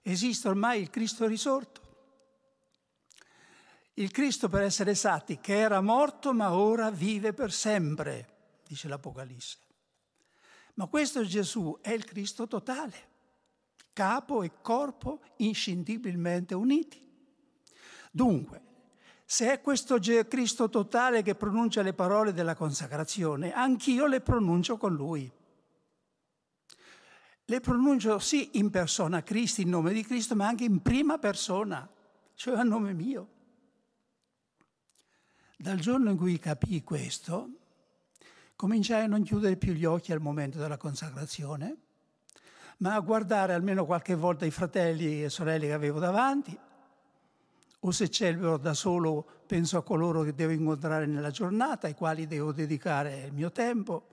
Esiste 0.00 0.48
ormai 0.48 0.80
il 0.80 0.90
Cristo 0.90 1.26
risorto. 1.26 1.81
Il 3.94 4.10
Cristo, 4.10 4.48
per 4.48 4.62
essere 4.62 4.92
esatti, 4.92 5.38
che 5.40 5.56
era 5.56 5.80
morto 5.80 6.32
ma 6.32 6.54
ora 6.54 6.90
vive 6.90 7.32
per 7.32 7.52
sempre, 7.52 8.28
dice 8.66 8.88
l'Apocalisse. 8.88 9.58
Ma 10.74 10.86
questo 10.86 11.24
Gesù 11.24 11.78
è 11.82 11.90
il 11.90 12.04
Cristo 12.04 12.46
totale 12.46 13.10
capo 13.92 14.42
e 14.42 14.52
corpo 14.60 15.20
inscindibilmente 15.36 16.54
uniti. 16.54 17.00
Dunque, 18.10 18.62
se 19.24 19.50
è 19.52 19.60
questo 19.60 19.98
Cristo 20.28 20.68
totale 20.68 21.22
che 21.22 21.34
pronuncia 21.34 21.82
le 21.82 21.94
parole 21.94 22.32
della 22.32 22.54
consacrazione, 22.54 23.52
anch'io 23.52 24.06
le 24.06 24.20
pronuncio 24.20 24.76
con 24.76 24.94
lui. 24.94 25.30
Le 27.44 27.60
pronuncio 27.60 28.18
sì 28.18 28.58
in 28.58 28.70
persona 28.70 29.22
Cristo, 29.22 29.60
in 29.60 29.68
nome 29.68 29.92
di 29.92 30.04
Cristo, 30.04 30.34
ma 30.34 30.46
anche 30.46 30.64
in 30.64 30.80
prima 30.80 31.18
persona, 31.18 31.88
cioè 32.34 32.58
a 32.58 32.62
nome 32.62 32.92
mio. 32.92 33.31
Dal 35.62 35.78
giorno 35.78 36.10
in 36.10 36.16
cui 36.16 36.40
capii 36.40 36.82
questo, 36.82 37.48
cominciai 38.56 39.04
a 39.04 39.06
non 39.06 39.22
chiudere 39.22 39.54
più 39.54 39.74
gli 39.74 39.84
occhi 39.84 40.10
al 40.10 40.20
momento 40.20 40.58
della 40.58 40.76
consacrazione 40.76 41.76
ma 42.78 42.94
a 42.94 43.00
guardare 43.00 43.52
almeno 43.52 43.84
qualche 43.84 44.16
volta 44.16 44.44
i 44.44 44.50
fratelli 44.50 45.22
e 45.22 45.28
sorelle 45.28 45.68
che 45.68 45.72
avevo 45.72 46.00
davanti, 46.00 46.58
o 47.78 47.90
se 47.92 48.10
celebro 48.10 48.56
da 48.56 48.74
solo 48.74 49.24
penso 49.46 49.78
a 49.78 49.84
coloro 49.84 50.22
che 50.22 50.34
devo 50.34 50.50
incontrare 50.50 51.06
nella 51.06 51.30
giornata, 51.30 51.86
ai 51.86 51.94
quali 51.94 52.26
devo 52.26 52.50
dedicare 52.50 53.20
il 53.20 53.32
mio 53.32 53.52
tempo, 53.52 54.06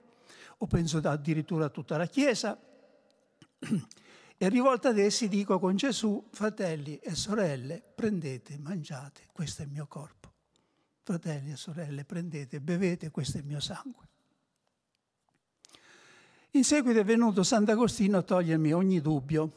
o 0.58 0.66
penso 0.68 0.98
addirittura 0.98 1.64
a 1.64 1.70
tutta 1.70 1.96
la 1.96 2.06
Chiesa. 2.06 2.56
E 4.42 4.48
rivolta 4.48 4.90
ad 4.90 4.98
essi 4.98 5.26
dico 5.26 5.58
con 5.58 5.74
Gesù, 5.74 6.28
fratelli 6.30 6.96
e 6.98 7.16
sorelle, 7.16 7.82
prendete, 7.92 8.56
mangiate, 8.56 9.24
questo 9.32 9.62
è 9.62 9.64
il 9.64 9.72
mio 9.72 9.88
corpo. 9.88 10.19
Fratelli 11.10 11.50
e 11.50 11.56
sorelle, 11.56 12.04
prendete, 12.04 12.60
bevete, 12.60 13.10
questo 13.10 13.38
è 13.38 13.40
il 13.40 13.46
mio 13.46 13.58
sangue. 13.58 14.08
In 16.50 16.62
seguito 16.62 17.00
è 17.00 17.04
venuto 17.04 17.42
Sant'Agostino 17.42 18.18
a 18.18 18.22
togliermi 18.22 18.72
ogni 18.72 19.00
dubbio. 19.00 19.50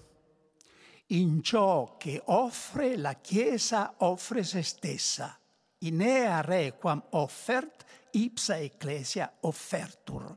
In 1.08 1.44
ciò 1.44 1.96
che 1.98 2.20
offre 2.26 2.98
la 2.98 3.14
Chiesa 3.14 3.94
offre 3.98 4.44
se 4.44 4.64
stessa. 4.64 5.40
In 5.80 6.02
ea 6.02 6.42
requam 6.42 7.04
offert, 7.12 7.86
ipsa 8.14 8.58
ecclesia 8.58 9.32
offertur. 9.42 10.36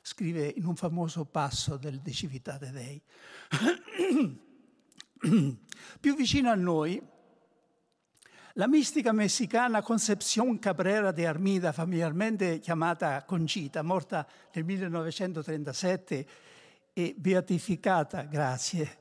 Scrive 0.00 0.46
in 0.46 0.64
un 0.64 0.76
famoso 0.76 1.24
passo 1.24 1.76
del 1.76 1.98
De 1.98 2.12
Civitate 2.12 2.70
Dei. 2.70 3.02
Più 5.98 6.14
vicino 6.14 6.50
a 6.52 6.54
noi 6.54 7.02
la 8.60 8.68
mistica 8.68 9.14
messicana 9.14 9.80
Concepción 9.80 10.58
Cabrera 10.58 11.12
de 11.12 11.26
Armida, 11.26 11.72
familiarmente 11.72 12.60
chiamata 12.60 13.24
Concita, 13.24 13.82
morta 13.82 14.26
nel 14.52 14.64
1937 14.64 16.26
e 16.92 17.14
beatificata, 17.16 18.24
grazie, 18.24 18.98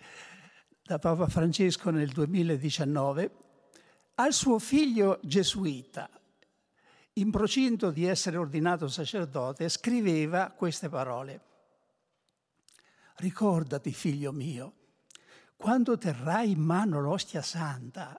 da 0.82 0.98
Papa 0.98 1.28
Francesco 1.28 1.90
nel 1.90 2.08
2019, 2.08 3.32
al 4.16 4.32
suo 4.32 4.60
figlio 4.60 5.20
gesuita, 5.24 6.10
in 7.16 7.30
procinto 7.30 7.92
di 7.92 8.06
essere 8.06 8.38
ordinato 8.38 8.88
sacerdote, 8.88 9.68
scriveva 9.68 10.52
queste 10.52 10.88
parole. 10.88 11.42
Ricordati, 13.16 13.92
figlio 13.92 14.32
mio, 14.32 14.74
quando 15.58 15.98
terrai 15.98 16.52
in 16.52 16.62
mano 16.62 17.02
l'ostia 17.02 17.42
santa, 17.42 18.18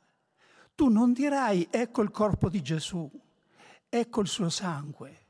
tu 0.81 0.89
non 0.89 1.13
dirai 1.13 1.69
ecco 1.71 2.01
il 2.01 2.11
corpo 2.11 2.49
di 2.49 2.63
Gesù, 2.63 3.07
ecco 3.87 4.21
il 4.23 4.27
suo 4.27 4.49
sangue, 4.49 5.27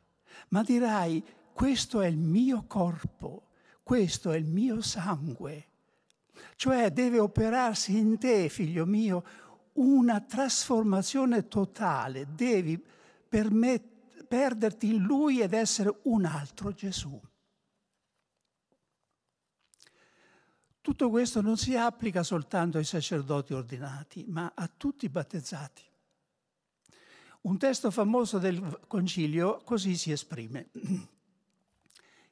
ma 0.51 0.63
dirai 0.63 1.25
questo 1.53 2.01
è 2.01 2.07
il 2.07 2.19
mio 2.19 2.67
corpo, 2.69 3.49
questo 3.83 4.31
è 4.31 4.37
il 4.37 4.45
mio 4.45 4.81
sangue. 4.81 5.67
Cioè 6.55 6.93
deve 6.93 7.19
operarsi 7.19 7.99
in 7.99 8.17
te, 8.17 8.49
figlio 8.49 8.87
mio, 8.87 9.25
una 9.73 10.21
trasformazione 10.21 11.49
totale, 11.49 12.29
devi 12.33 12.81
permet- 13.29 14.23
perderti 14.29 14.95
in 14.95 15.03
lui 15.03 15.41
ed 15.41 15.53
essere 15.53 15.93
un 16.03 16.27
altro 16.27 16.73
Gesù. 16.73 17.21
Tutto 20.83 21.11
questo 21.11 21.43
non 21.43 21.59
si 21.59 21.77
applica 21.77 22.23
soltanto 22.23 22.79
ai 22.79 22.85
sacerdoti 22.85 23.53
ordinati, 23.53 24.25
ma 24.27 24.53
a 24.55 24.67
tutti 24.75 25.05
i 25.05 25.11
battezzati. 25.11 25.83
Un 27.43 27.59
testo 27.59 27.91
famoso 27.91 28.39
del 28.39 28.81
Concilio 28.87 29.61
così 29.63 29.95
si 29.97 30.11
esprime. 30.11 30.71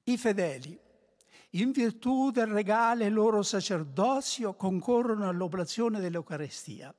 I 0.04 0.16
fedeli, 0.16 0.78
in 1.50 1.72
virtù 1.72 2.30
del 2.30 2.46
regale 2.46 3.10
loro 3.10 3.42
sacerdozio, 3.42 4.54
concorrono 4.54 5.28
all'oblazione 5.28 6.00
dell'Eucarestia. 6.00 6.94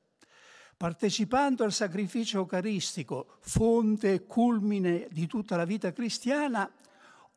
Partecipando 0.78 1.64
al 1.64 1.74
sacrificio 1.74 2.38
eucaristico, 2.38 3.38
fonte 3.42 4.14
e 4.14 4.26
culmine 4.26 5.08
di 5.10 5.26
tutta 5.26 5.56
la 5.56 5.66
vita 5.66 5.92
cristiana, 5.92 6.72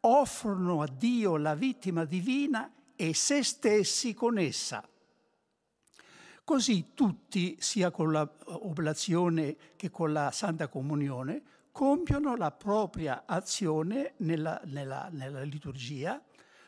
offrono 0.00 0.82
a 0.82 0.86
Dio 0.86 1.36
la 1.38 1.54
vittima 1.54 2.04
divina 2.04 2.70
e 3.02 3.14
se 3.14 3.42
stessi 3.42 4.14
con 4.14 4.38
essa. 4.38 4.88
Così 6.44 6.94
tutti, 6.94 7.56
sia 7.58 7.90
con 7.90 8.12
l'oblazione 8.12 9.56
che 9.74 9.90
con 9.90 10.12
la 10.12 10.30
Santa 10.30 10.68
Comunione, 10.68 11.42
compiono 11.72 12.36
la 12.36 12.52
propria 12.52 13.24
azione 13.26 14.14
nella, 14.18 14.60
nella, 14.66 15.08
nella 15.10 15.42
liturgia, 15.42 16.22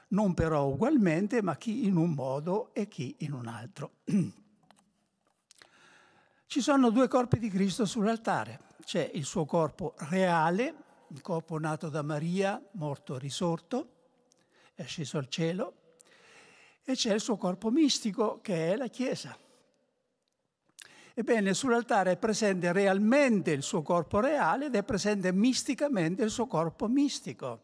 non 0.08 0.34
però 0.34 0.66
ugualmente, 0.66 1.40
ma 1.40 1.56
chi 1.56 1.86
in 1.86 1.94
un 1.94 2.10
modo 2.10 2.74
e 2.74 2.88
chi 2.88 3.14
in 3.20 3.32
un 3.32 3.46
altro. 3.46 3.98
Ci 6.46 6.60
sono 6.60 6.90
due 6.90 7.06
corpi 7.06 7.38
di 7.38 7.48
Cristo 7.48 7.86
sull'altare. 7.86 8.58
C'è 8.84 9.08
il 9.14 9.24
suo 9.24 9.44
corpo 9.44 9.94
reale, 9.98 10.74
il 11.10 11.20
corpo 11.20 11.60
nato 11.60 11.88
da 11.88 12.02
Maria, 12.02 12.60
morto 12.72 13.14
e 13.14 13.18
risorto, 13.20 13.92
è 14.74 14.82
sceso 14.82 15.18
al 15.18 15.28
cielo, 15.28 15.82
e 16.84 16.94
c'è 16.94 17.14
il 17.14 17.20
suo 17.20 17.36
corpo 17.36 17.70
mistico 17.70 18.40
che 18.40 18.72
è 18.72 18.76
la 18.76 18.88
Chiesa. 18.88 19.36
Ebbene, 21.16 21.54
sull'altare 21.54 22.12
è 22.12 22.16
presente 22.16 22.72
realmente 22.72 23.52
il 23.52 23.62
suo 23.62 23.82
corpo 23.82 24.20
reale 24.20 24.66
ed 24.66 24.74
è 24.74 24.82
presente 24.82 25.32
misticamente 25.32 26.24
il 26.24 26.30
suo 26.30 26.46
corpo 26.46 26.88
mistico, 26.88 27.62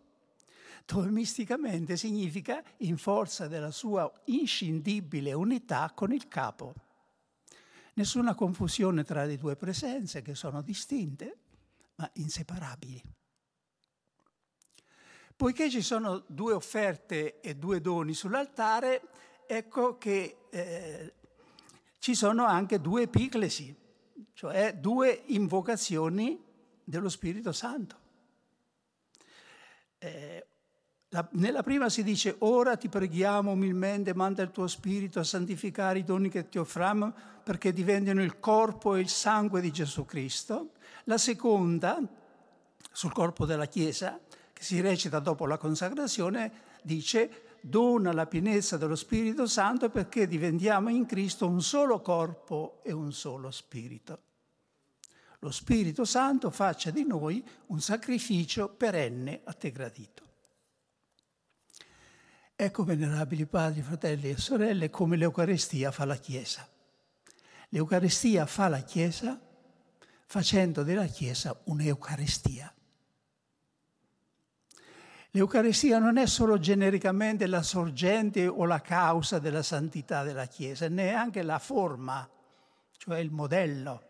dove 0.87 1.11
misticamente 1.11 1.97
significa 1.97 2.63
in 2.79 2.97
forza 2.97 3.49
della 3.49 3.73
sua 3.73 4.11
inscindibile 4.27 5.33
unità 5.33 5.91
con 5.95 6.13
il 6.13 6.29
capo. 6.29 6.75
Nessuna 7.95 8.37
confusione 8.37 9.03
tra 9.03 9.25
le 9.25 9.37
due 9.37 9.57
presenze 9.57 10.23
che 10.23 10.37
sono 10.37 10.63
distinte, 10.63 11.39
ma 11.97 12.09
inseparabili. 12.15 13.03
Poiché 15.41 15.71
ci 15.71 15.81
sono 15.81 16.23
due 16.27 16.53
offerte 16.53 17.41
e 17.41 17.57
due 17.57 17.81
doni 17.81 18.13
sull'altare, 18.13 19.01
ecco 19.47 19.97
che 19.97 20.37
eh, 20.51 21.15
ci 21.99 22.15
sono 22.15 22.45
anche 22.45 22.79
due 22.79 23.05
epiclesi, 23.05 23.75
cioè 24.35 24.75
due 24.75 25.23
invocazioni 25.29 26.39
dello 26.85 27.09
Spirito 27.09 27.53
Santo. 27.53 27.97
Eh, 29.97 30.47
la, 31.09 31.27
nella 31.33 31.63
prima 31.63 31.89
si 31.89 32.03
dice 32.03 32.37
ora 32.41 32.77
ti 32.77 32.91
preghiamo 32.91 33.51
umilmente, 33.51 34.13
manda 34.13 34.43
il 34.43 34.51
tuo 34.51 34.67
Spirito 34.67 35.21
a 35.21 35.25
santificare 35.25 36.01
i 36.01 36.05
doni 36.05 36.29
che 36.29 36.51
ti 36.51 36.59
offriamo 36.59 37.15
perché 37.43 37.73
diventino 37.73 38.23
il 38.23 38.39
corpo 38.41 38.95
e 38.95 39.01
il 39.01 39.09
sangue 39.09 39.63
di 39.63 39.73
Gesù 39.73 40.05
Cristo. 40.05 40.73
La 41.05 41.17
seconda, 41.17 41.99
sul 42.93 43.13
corpo 43.13 43.47
della 43.47 43.69
Chiesa, 43.69 44.21
che 44.61 44.67
si 44.67 44.81
recita 44.83 45.21
dopo 45.21 45.47
la 45.47 45.57
consacrazione, 45.57 46.53
dice 46.83 47.57
dona 47.63 48.13
la 48.13 48.27
pienezza 48.27 48.77
dello 48.77 48.95
Spirito 48.95 49.47
Santo 49.47 49.89
perché 49.89 50.29
diventiamo 50.29 50.91
in 50.91 51.07
Cristo 51.07 51.49
un 51.49 51.63
solo 51.63 52.03
corpo 52.03 52.83
e 52.85 52.93
un 52.93 53.11
solo 53.11 53.51
Spirito. 53.51 54.21
Lo 55.39 55.51
Spirito 55.51 56.05
Santo 56.05 56.51
faccia 56.51 56.91
di 56.91 57.07
noi 57.07 57.43
un 57.69 57.81
sacrificio 57.81 58.69
perenne 58.69 59.41
a 59.45 59.55
te 59.55 59.71
gradito. 59.71 60.29
Ecco, 62.55 62.85
venerabili 62.85 63.47
padri, 63.47 63.81
fratelli 63.81 64.29
e 64.29 64.37
sorelle, 64.37 64.91
come 64.91 65.17
l'Eucarestia 65.17 65.91
fa 65.91 66.05
la 66.05 66.17
Chiesa. 66.17 66.69
L'Eucarestia 67.71 68.45
fa 68.45 68.69
la 68.69 68.81
Chiesa 68.81 69.41
facendo 70.27 70.83
della 70.83 71.07
Chiesa 71.07 71.59
un'Eucarestia. 71.65 72.75
L'Eucaristia 75.33 76.01
non 76.01 76.17
è 76.17 76.27
solo 76.27 76.59
genericamente 76.59 77.47
la 77.47 77.63
sorgente 77.63 78.49
o 78.49 78.65
la 78.65 78.81
causa 78.81 79.39
della 79.39 79.63
santità 79.63 80.25
della 80.25 80.47
Chiesa, 80.47 80.89
neanche 80.89 81.43
la 81.43 81.61
forma, 81.61 82.29
cioè 82.97 83.21
il 83.21 83.31
modello. 83.31 84.03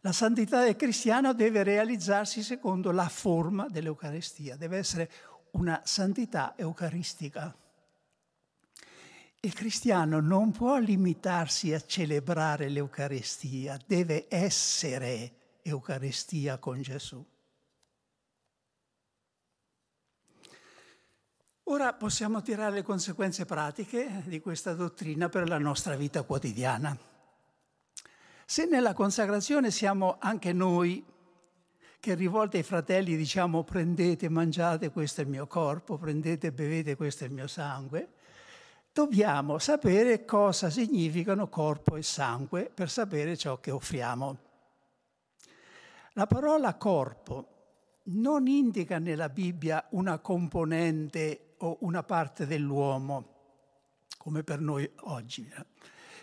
La 0.00 0.12
santità 0.12 0.64
del 0.64 0.76
cristiano 0.76 1.34
deve 1.34 1.62
realizzarsi 1.62 2.42
secondo 2.42 2.90
la 2.90 3.08
forma 3.08 3.68
dell'Eucaristia, 3.68 4.56
deve 4.56 4.78
essere 4.78 5.10
una 5.52 5.82
santità 5.84 6.54
eucaristica. 6.56 7.54
Il 9.40 9.52
cristiano 9.52 10.20
non 10.20 10.52
può 10.52 10.78
limitarsi 10.78 11.74
a 11.74 11.80
celebrare 11.80 12.70
l'Eucaristia, 12.70 13.78
deve 13.86 14.26
essere 14.28 15.32
Eucaristia 15.62 16.56
con 16.56 16.80
Gesù. 16.80 17.24
Ora 21.72 21.94
possiamo 21.94 22.42
tirare 22.42 22.74
le 22.74 22.82
conseguenze 22.82 23.46
pratiche 23.46 24.24
di 24.26 24.42
questa 24.42 24.74
dottrina 24.74 25.30
per 25.30 25.48
la 25.48 25.56
nostra 25.56 25.96
vita 25.96 26.22
quotidiana. 26.22 26.94
Se 28.44 28.66
nella 28.66 28.92
consacrazione 28.92 29.70
siamo 29.70 30.16
anche 30.18 30.52
noi 30.52 31.02
che 31.98 32.14
rivolte 32.14 32.58
ai 32.58 32.62
fratelli 32.62 33.16
diciamo 33.16 33.64
prendete, 33.64 34.28
mangiate, 34.28 34.90
questo 34.90 35.22
è 35.22 35.24
il 35.24 35.30
mio 35.30 35.46
corpo, 35.46 35.96
prendete, 35.96 36.52
bevete, 36.52 36.94
questo 36.94 37.24
è 37.24 37.28
il 37.28 37.32
mio 37.32 37.46
sangue, 37.46 38.06
dobbiamo 38.92 39.56
sapere 39.56 40.26
cosa 40.26 40.68
significano 40.68 41.48
corpo 41.48 41.96
e 41.96 42.02
sangue 42.02 42.70
per 42.72 42.90
sapere 42.90 43.34
ciò 43.34 43.60
che 43.60 43.70
offriamo. 43.70 44.38
La 46.12 46.26
parola 46.26 46.74
corpo 46.74 47.46
non 48.04 48.46
indica 48.46 48.98
nella 48.98 49.30
Bibbia 49.30 49.86
una 49.92 50.18
componente 50.18 51.51
o 51.62 51.78
una 51.80 52.02
parte 52.02 52.46
dell'uomo, 52.46 53.30
come 54.18 54.42
per 54.42 54.60
noi 54.60 54.88
oggi, 55.00 55.48
eh, 55.48 55.66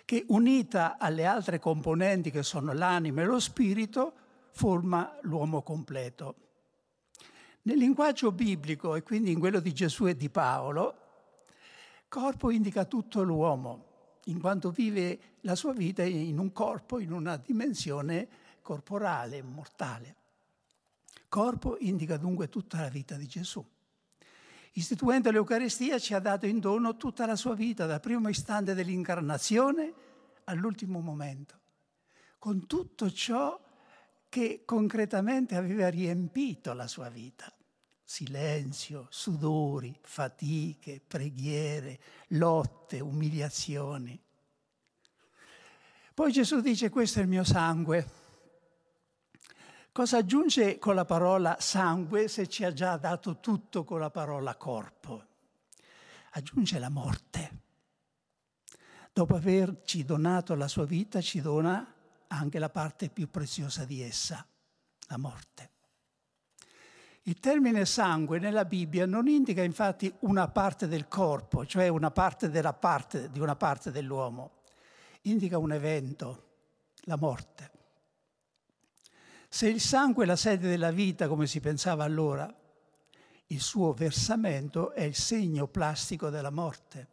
che 0.05 0.25
unita 0.29 0.97
alle 0.97 1.25
altre 1.25 1.59
componenti 1.59 2.31
che 2.31 2.43
sono 2.43 2.73
l'anima 2.73 3.21
e 3.21 3.25
lo 3.25 3.39
spirito, 3.39 4.13
forma 4.51 5.17
l'uomo 5.21 5.61
completo. 5.61 6.35
Nel 7.63 7.77
linguaggio 7.77 8.31
biblico 8.31 8.95
e 8.95 9.03
quindi 9.03 9.31
in 9.31 9.39
quello 9.39 9.59
di 9.59 9.73
Gesù 9.73 10.07
e 10.07 10.15
di 10.15 10.29
Paolo, 10.29 10.95
corpo 12.07 12.49
indica 12.49 12.85
tutto 12.85 13.21
l'uomo, 13.23 13.85
in 14.25 14.39
quanto 14.39 14.71
vive 14.71 15.37
la 15.41 15.55
sua 15.55 15.73
vita 15.73 16.03
in 16.03 16.37
un 16.37 16.51
corpo, 16.51 16.99
in 16.99 17.11
una 17.11 17.37
dimensione 17.37 18.27
corporale, 18.61 19.41
mortale. 19.41 20.15
Corpo 21.29 21.77
indica 21.77 22.17
dunque 22.17 22.49
tutta 22.49 22.81
la 22.81 22.89
vita 22.89 23.15
di 23.15 23.27
Gesù. 23.27 23.63
Istituendo 24.73 25.31
l'Eucaristia 25.31 25.97
ci 25.99 26.13
ha 26.13 26.19
dato 26.19 26.45
in 26.45 26.59
dono 26.59 26.95
tutta 26.95 27.25
la 27.25 27.35
sua 27.35 27.55
vita, 27.55 27.85
dal 27.85 27.99
primo 27.99 28.29
istante 28.29 28.73
dell'incarnazione 28.73 29.93
all'ultimo 30.45 30.99
momento, 30.99 31.59
con 32.37 32.67
tutto 32.67 33.11
ciò 33.11 33.59
che 34.29 34.61
concretamente 34.65 35.55
aveva 35.55 35.89
riempito 35.89 36.73
la 36.73 36.87
sua 36.87 37.09
vita. 37.09 37.51
Silenzio, 38.03 39.07
sudori, 39.09 39.95
fatiche, 40.01 41.01
preghiere, 41.05 41.99
lotte, 42.29 42.99
umiliazioni. 42.99 44.19
Poi 46.13 46.31
Gesù 46.31 46.59
dice 46.59 46.89
questo 46.89 47.19
è 47.19 47.21
il 47.21 47.27
mio 47.27 47.43
sangue 47.43 48.18
Cosa 49.99 50.19
aggiunge 50.19 50.79
con 50.79 50.95
la 50.95 51.03
parola 51.03 51.57
sangue 51.59 52.29
se 52.29 52.47
ci 52.47 52.63
ha 52.63 52.71
già 52.71 52.95
dato 52.95 53.41
tutto 53.41 53.83
con 53.83 53.99
la 53.99 54.09
parola 54.09 54.55
corpo? 54.55 55.25
Aggiunge 56.31 56.79
la 56.79 56.87
morte. 56.87 57.61
Dopo 59.11 59.35
averci 59.35 60.05
donato 60.05 60.55
la 60.55 60.69
sua 60.69 60.85
vita, 60.85 61.19
ci 61.19 61.41
dona 61.41 61.85
anche 62.27 62.59
la 62.59 62.69
parte 62.69 63.09
più 63.09 63.29
preziosa 63.29 63.83
di 63.83 64.01
essa, 64.01 64.47
la 65.07 65.17
morte. 65.17 65.69
Il 67.23 67.37
termine 67.41 67.85
sangue 67.85 68.39
nella 68.39 68.63
Bibbia 68.63 69.05
non 69.05 69.27
indica 69.27 69.63
infatti 69.63 70.09
una 70.19 70.47
parte 70.47 70.87
del 70.87 71.09
corpo, 71.09 71.65
cioè 71.65 71.89
una 71.89 72.09
parte 72.09 72.49
della 72.49 72.71
parte 72.71 73.29
di 73.29 73.41
una 73.41 73.57
parte 73.57 73.91
dell'uomo, 73.91 74.61
indica 75.23 75.57
un 75.57 75.73
evento, 75.73 76.43
la 77.01 77.17
morte. 77.17 77.78
Se 79.51 79.67
il 79.67 79.81
sangue 79.81 80.25
è 80.25 80.27
la 80.27 80.35
sede 80.35 80.69
della 80.69 80.91
vita, 80.91 81.27
come 81.27 81.47
si 81.47 81.59
pensava 81.59 82.03
allora, 82.03 82.55
il 83.47 83.59
suo 83.59 83.93
versamento 83.93 84.91
è 84.93 85.01
il 85.01 85.15
segno 85.15 85.67
plastico 85.67 86.29
della 86.29 86.51
morte. 86.51 87.07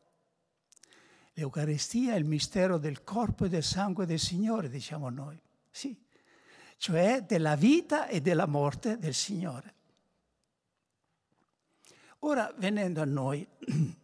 L'Eucaristia 1.32 2.12
è 2.12 2.16
il 2.18 2.26
mistero 2.26 2.76
del 2.76 3.02
corpo 3.02 3.46
e 3.46 3.48
del 3.48 3.62
sangue 3.62 4.04
del 4.04 4.18
Signore, 4.18 4.68
diciamo 4.68 5.08
noi. 5.08 5.40
Sì, 5.70 5.98
cioè 6.76 7.22
della 7.22 7.56
vita 7.56 8.06
e 8.06 8.20
della 8.20 8.46
morte 8.46 8.98
del 8.98 9.14
Signore. 9.14 9.74
Ora, 12.20 12.52
venendo 12.58 13.00
a 13.00 13.06
noi, 13.06 13.46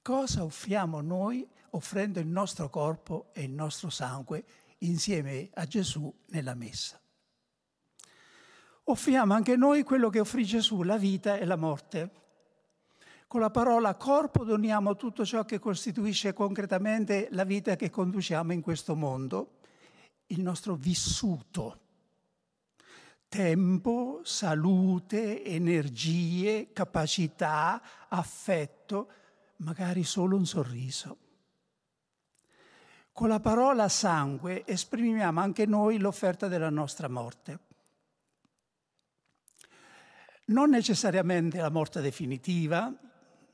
cosa 0.00 0.44
offriamo 0.44 1.00
noi 1.00 1.46
offrendo 1.70 2.20
il 2.20 2.26
nostro 2.28 2.70
corpo 2.70 3.30
e 3.32 3.42
il 3.42 3.50
nostro 3.50 3.90
sangue 3.90 4.44
insieme 4.78 5.50
a 5.54 5.64
Gesù 5.66 6.12
nella 6.26 6.54
messa? 6.54 7.00
Offriamo 8.90 9.34
anche 9.34 9.56
noi 9.56 9.82
quello 9.82 10.08
che 10.08 10.20
offrì 10.20 10.44
Gesù, 10.44 10.82
la 10.82 10.96
vita 10.96 11.36
e 11.36 11.44
la 11.44 11.56
morte. 11.56 12.10
Con 13.26 13.40
la 13.40 13.50
parola 13.50 13.94
corpo 13.94 14.44
doniamo 14.44 14.96
tutto 14.96 15.24
ciò 15.24 15.44
che 15.44 15.58
costituisce 15.58 16.32
concretamente 16.32 17.28
la 17.32 17.44
vita 17.44 17.76
che 17.76 17.90
conduciamo 17.90 18.52
in 18.52 18.62
questo 18.62 18.96
mondo, 18.96 19.58
il 20.28 20.40
nostro 20.40 20.74
vissuto. 20.74 21.80
Tempo, 23.28 24.20
salute, 24.24 25.44
energie, 25.44 26.72
capacità, 26.72 27.82
affetto, 28.08 29.10
magari 29.56 30.04
solo 30.04 30.36
un 30.36 30.46
sorriso. 30.46 31.18
Con 33.12 33.28
la 33.28 33.40
parola 33.40 33.90
sangue 33.90 34.64
esprimiamo 34.64 35.40
anche 35.40 35.66
noi 35.66 35.98
l'offerta 35.98 36.48
della 36.48 36.70
nostra 36.70 37.08
morte. 37.08 37.66
Non 40.48 40.70
necessariamente 40.70 41.58
la 41.58 41.70
morte 41.70 42.00
definitiva, 42.00 42.92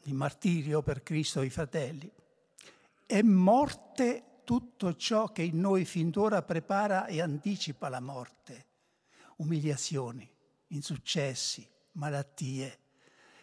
il 0.03 0.15
martirio 0.15 0.83
per 0.83 1.03
Cristo 1.03 1.41
e 1.41 1.47
i 1.47 1.51
fratelli, 1.51 2.11
è 3.07 3.23
morte 3.23 4.41
tutto 4.45 4.95
ciò 4.95 5.33
che 5.33 5.43
in 5.43 5.61
noi 5.61 5.85
fin 5.85 6.11
d'ora 6.11 6.43
prepara 6.43 7.07
e 7.07 7.21
anticipa 7.21 7.89
la 7.89 8.01
morte, 8.01 8.67
umiliazioni, 9.37 10.29
insuccessi, 10.69 11.67
malattie 11.93 12.79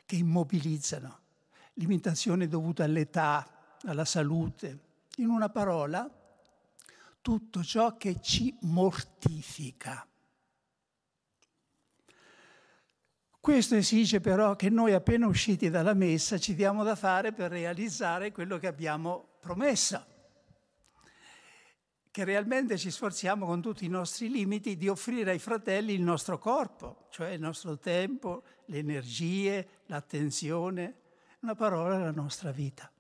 che 0.06 0.16
immobilizzano, 0.16 1.20
limitazioni 1.76 2.48
dovute 2.48 2.84
all'età, 2.84 3.78
alla 3.84 4.06
salute, 4.06 4.80
in 5.18 5.30
una 5.30 5.50
parola, 5.50 6.10
tutto 7.22 7.64
ciò 7.64 7.98
che 7.98 8.20
ci 8.22 8.56
mortifica. 8.62 10.06
Questo 13.42 13.74
esige 13.74 14.20
però 14.20 14.56
che 14.56 14.70
noi 14.70 14.94
appena 14.94 15.26
usciti 15.26 15.72
dalla 15.72 15.96
messa 15.96 16.38
ci 16.38 16.54
diamo 16.54 16.84
da 16.84 16.96
fare 16.96 17.34
per 17.34 17.50
realizzare 17.50 18.32
quello 18.32 18.60
che 18.60 18.68
abbiamo 18.68 19.30
promesso, 19.40 20.06
che 22.12 22.24
realmente 22.24 22.78
ci 22.78 22.92
sforziamo 22.92 23.48
con 23.48 23.60
tutti 23.60 23.84
i 23.84 23.88
nostri 23.88 24.30
limiti 24.30 24.78
di 24.78 24.88
offrire 24.88 25.32
ai 25.32 25.40
fratelli 25.40 25.94
il 25.94 26.04
nostro 26.04 26.38
corpo, 26.38 27.08
cioè 27.10 27.30
il 27.30 27.40
nostro 27.40 27.80
tempo, 27.80 28.44
le 28.66 28.78
energie, 28.78 29.68
l'attenzione, 29.88 30.98
una 31.40 31.56
parola, 31.56 31.98
la 31.98 32.12
nostra 32.12 32.52
vita. 32.52 32.92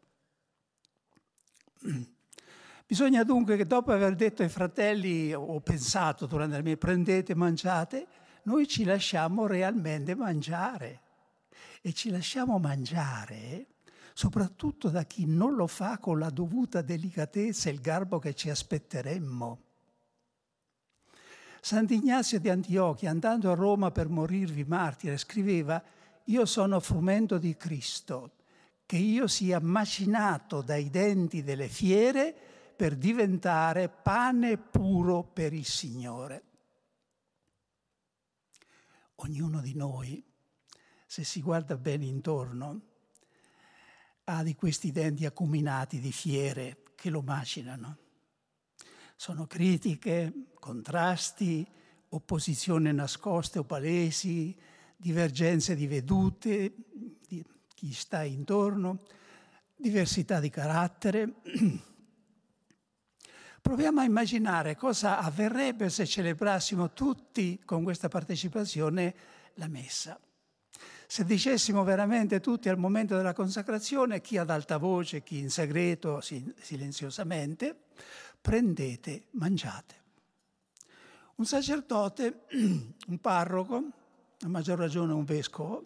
Bisogna 2.87 3.23
dunque 3.23 3.57
che 3.57 3.67
dopo 3.67 3.91
aver 3.91 4.15
detto 4.15 4.41
ai 4.41 4.49
fratelli, 4.49 5.35
o 5.35 5.59
pensato 5.59 6.25
durante 6.25 6.55
la 6.55 6.63
mia 6.63 6.77
prendete, 6.77 7.35
mangiate, 7.35 8.07
noi 8.43 8.67
ci 8.67 8.83
lasciamo 8.83 9.47
realmente 9.47 10.15
mangiare. 10.15 11.01
E 11.81 11.93
ci 11.93 12.09
lasciamo 12.09 12.59
mangiare 12.59 13.67
soprattutto 14.13 14.89
da 14.89 15.03
chi 15.03 15.25
non 15.25 15.55
lo 15.55 15.67
fa 15.67 15.97
con 15.97 16.19
la 16.19 16.29
dovuta 16.29 16.81
delicatezza 16.81 17.69
e 17.69 17.73
il 17.73 17.81
garbo 17.81 18.19
che 18.19 18.33
ci 18.33 18.49
aspetteremmo. 18.49 19.59
Sant'Ignazio 21.59 22.39
di 22.39 22.49
Antiochia, 22.49 23.09
andando 23.09 23.51
a 23.51 23.55
Roma 23.55 23.91
per 23.91 24.09
morirvi 24.09 24.63
martire, 24.63 25.17
scriveva 25.17 25.81
«Io 26.25 26.45
sono 26.45 26.79
frumento 26.79 27.37
di 27.37 27.55
Cristo, 27.55 28.31
che 28.85 28.97
io 28.97 29.27
sia 29.27 29.59
macinato 29.59 30.61
dai 30.61 30.89
denti 30.89 31.43
delle 31.43 31.67
fiere 31.67 32.35
per 32.75 32.95
diventare 32.95 33.89
pane 33.89 34.57
puro 34.57 35.23
per 35.23 35.53
il 35.53 35.65
Signore». 35.65 36.43
Ognuno 39.23 39.61
di 39.61 39.75
noi, 39.75 40.23
se 41.05 41.23
si 41.23 41.41
guarda 41.41 41.77
bene 41.77 42.05
intorno, 42.05 42.81
ha 44.23 44.41
di 44.41 44.55
questi 44.55 44.91
denti 44.91 45.25
acuminati 45.25 45.99
di 45.99 46.11
fiere 46.11 46.83
che 46.95 47.11
lo 47.11 47.21
macinano. 47.21 47.97
Sono 49.15 49.45
critiche, 49.45 50.47
contrasti, 50.55 51.67
opposizioni 52.09 52.91
nascoste 52.91 53.59
o 53.59 53.63
palesi, 53.63 54.57
divergenze 54.97 55.75
di 55.75 55.85
vedute 55.85 56.73
di 57.27 57.45
chi 57.75 57.93
sta 57.93 58.23
intorno, 58.23 59.03
diversità 59.75 60.39
di 60.39 60.49
carattere. 60.49 61.33
Proviamo 63.61 64.01
a 64.01 64.03
immaginare 64.03 64.75
cosa 64.75 65.19
avverrebbe 65.19 65.89
se 65.89 66.05
celebrassimo 66.05 66.91
tutti 66.91 67.61
con 67.63 67.83
questa 67.83 68.07
partecipazione 68.09 69.13
la 69.55 69.67
messa. 69.67 70.19
Se 71.05 71.23
dicessimo 71.25 71.83
veramente 71.83 72.39
tutti 72.39 72.69
al 72.69 72.77
momento 72.77 73.15
della 73.15 73.33
consacrazione, 73.33 74.21
chi 74.21 74.37
ad 74.37 74.49
alta 74.49 74.77
voce, 74.77 75.23
chi 75.23 75.39
in 75.39 75.49
segreto, 75.49 76.21
silenziosamente, 76.21 77.75
prendete, 78.41 79.27
mangiate. 79.31 79.95
Un 81.35 81.45
sacerdote, 81.45 82.45
un 82.53 83.19
parroco, 83.19 83.83
a 84.39 84.47
maggior 84.47 84.79
ragione 84.79 85.13
un 85.13 85.23
vescovo, 85.23 85.85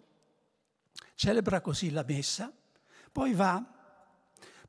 celebra 1.14 1.60
così 1.60 1.90
la 1.90 2.04
messa, 2.06 2.52
poi 3.12 3.34
va, 3.34 3.75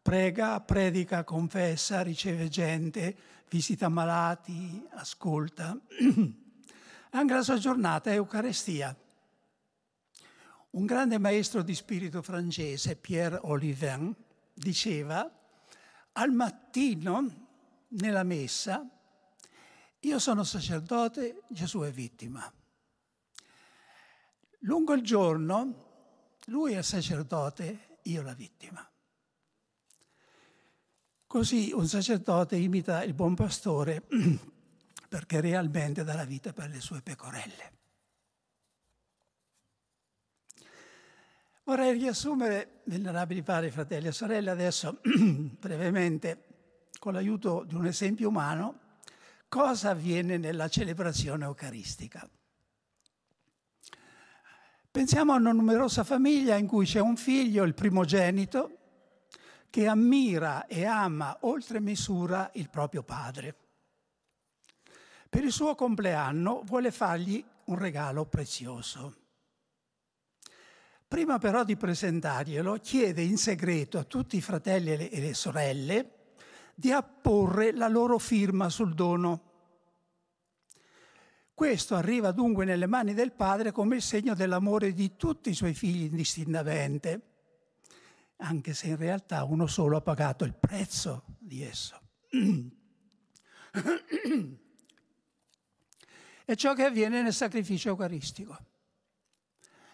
prega, 0.08 0.62
predica, 0.62 1.26
confessa, 1.26 2.02
riceve 2.02 2.48
gente, 2.48 3.13
visita 3.50 3.89
malati, 3.89 4.82
ascolta. 4.91 5.78
Anche 7.12 7.34
la 7.34 7.43
sua 7.43 7.58
giornata 7.58 8.10
è 8.10 8.13
Eucaristia 8.13 8.96
un 10.70 10.86
grande 10.86 11.17
maestro 11.17 11.62
di 11.62 11.76
spirito 11.76 12.22
francese, 12.22 12.96
Pierre 12.96 13.39
Olivin, 13.41 14.15
diceva, 14.54 15.30
al 16.13 16.32
mattino 16.32 17.48
nella 17.89 18.24
messa, 18.24 18.88
io 20.00 20.20
sono 20.20 20.46
sacerdote, 20.46 21.41
Gesù 21.50 21.82
è 21.82 21.91
vittima. 21.91 22.50
Lungo 24.60 24.93
il 24.93 25.02
giorno, 25.02 26.36
lui 26.46 26.74
è 26.74 26.82
sacerdote, 26.82 27.98
io 28.04 28.22
la 28.22 28.34
vittima. 28.34 28.88
Così 31.28 31.72
un 31.74 31.86
sacerdote 31.86 32.56
imita 32.56 33.04
il 33.04 33.13
buon 33.13 33.36
pastore 33.36 34.02
perché 35.10 35.42
realmente 35.42 36.06
dà 36.06 36.16
la 36.16 36.24
vita 36.24 36.54
per 36.54 36.70
le 36.70 36.80
sue 36.80 37.02
pecorelle. 37.02 37.76
Vorrei 41.66 41.92
riassumere, 41.98 42.80
venerabili 42.86 43.44
padri, 43.44 43.72
fratelli 43.72 44.08
e 44.08 44.13
sorelle, 44.13 44.52
adesso 44.52 45.02
brevemente, 45.04 46.46
con 46.98 47.12
l'aiuto 47.12 47.66
di 47.68 47.76
un 47.76 47.88
esempio 47.88 48.30
umano, 48.30 48.80
cosa 49.50 49.90
avviene 49.90 50.38
nella 50.38 50.70
celebrazione 50.70 51.44
eucaristica. 51.44 52.26
Pensiamo 54.90 55.34
a 55.34 55.36
una 55.36 55.52
numerosa 55.52 56.06
famiglia 56.06 56.56
in 56.56 56.68
cui 56.68 56.86
c'è 56.86 57.02
un 57.02 57.18
figlio, 57.18 57.63
il 57.66 57.74
primogenito, 57.74 58.78
che 59.78 59.86
ammira 59.86 60.66
e 60.66 60.86
ama 60.86 61.38
oltre 61.42 61.80
misura 61.80 62.50
il 62.56 62.68
proprio 62.68 63.04
padre. 63.04 63.56
Per 65.30 65.44
il 65.44 65.52
suo 65.52 65.76
compleanno 65.76 66.63
vuole 66.66 66.90
fargli 66.90 67.46
un 67.66 67.78
regalo 67.78 68.26
prezioso. 68.26 69.16
Prima 71.08 71.38
però 71.38 71.63
di 71.63 71.78
presentarglielo, 71.78 72.80
chiede 72.80 73.22
in 73.22 73.38
segreto 73.38 74.00
a 74.00 74.04
tutti 74.04 74.36
i 74.36 74.42
fratelli 74.42 74.94
e 74.94 74.98
le, 74.98 75.10
le 75.12 75.34
sorelle 75.36 76.34
di 76.74 76.92
apporre 76.92 77.72
la 77.72 77.88
loro 77.88 78.18
firma 78.18 78.70
sul 78.70 78.96
dono. 78.96 79.42
Questo 81.54 81.94
arriva 81.94 82.32
dunque 82.32 82.66
nelle 82.66 82.88
mani 82.88 83.13
del 83.13 83.32
padre 83.32 83.72
come 83.72 83.98
il 83.98 84.02
segno 84.02 84.34
dell'amore 84.34 84.94
di 84.94 85.16
tutti 85.16 85.52
i 85.52 85.54
suoi 85.54 85.76
figli 85.76 86.06
indistintamente, 86.06 87.37
anche 88.38 88.73
se 88.73 88.88
in 88.88 88.97
realtà 88.97 89.43
uno 89.43 89.67
solo 89.67 89.97
ha 89.97 90.02
pagato 90.02 90.45
il 90.45 90.54
prezzo 90.54 91.23
di 91.39 91.63
esso. 91.63 92.00
È 96.45 96.56
ciò 96.56 96.73
che 96.73 96.86
avviene 96.86 97.21
nel 97.21 97.34
sacrificio 97.34 97.89
eucaristico. 97.89 98.58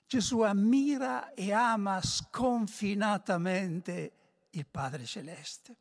Gesù 0.05 0.41
ammira 0.41 1.33
e 1.33 1.51
ama 1.51 1.99
sconfinatamente 2.01 4.11
il 4.51 4.65
Padre 4.67 5.05
Celeste. 5.05 5.77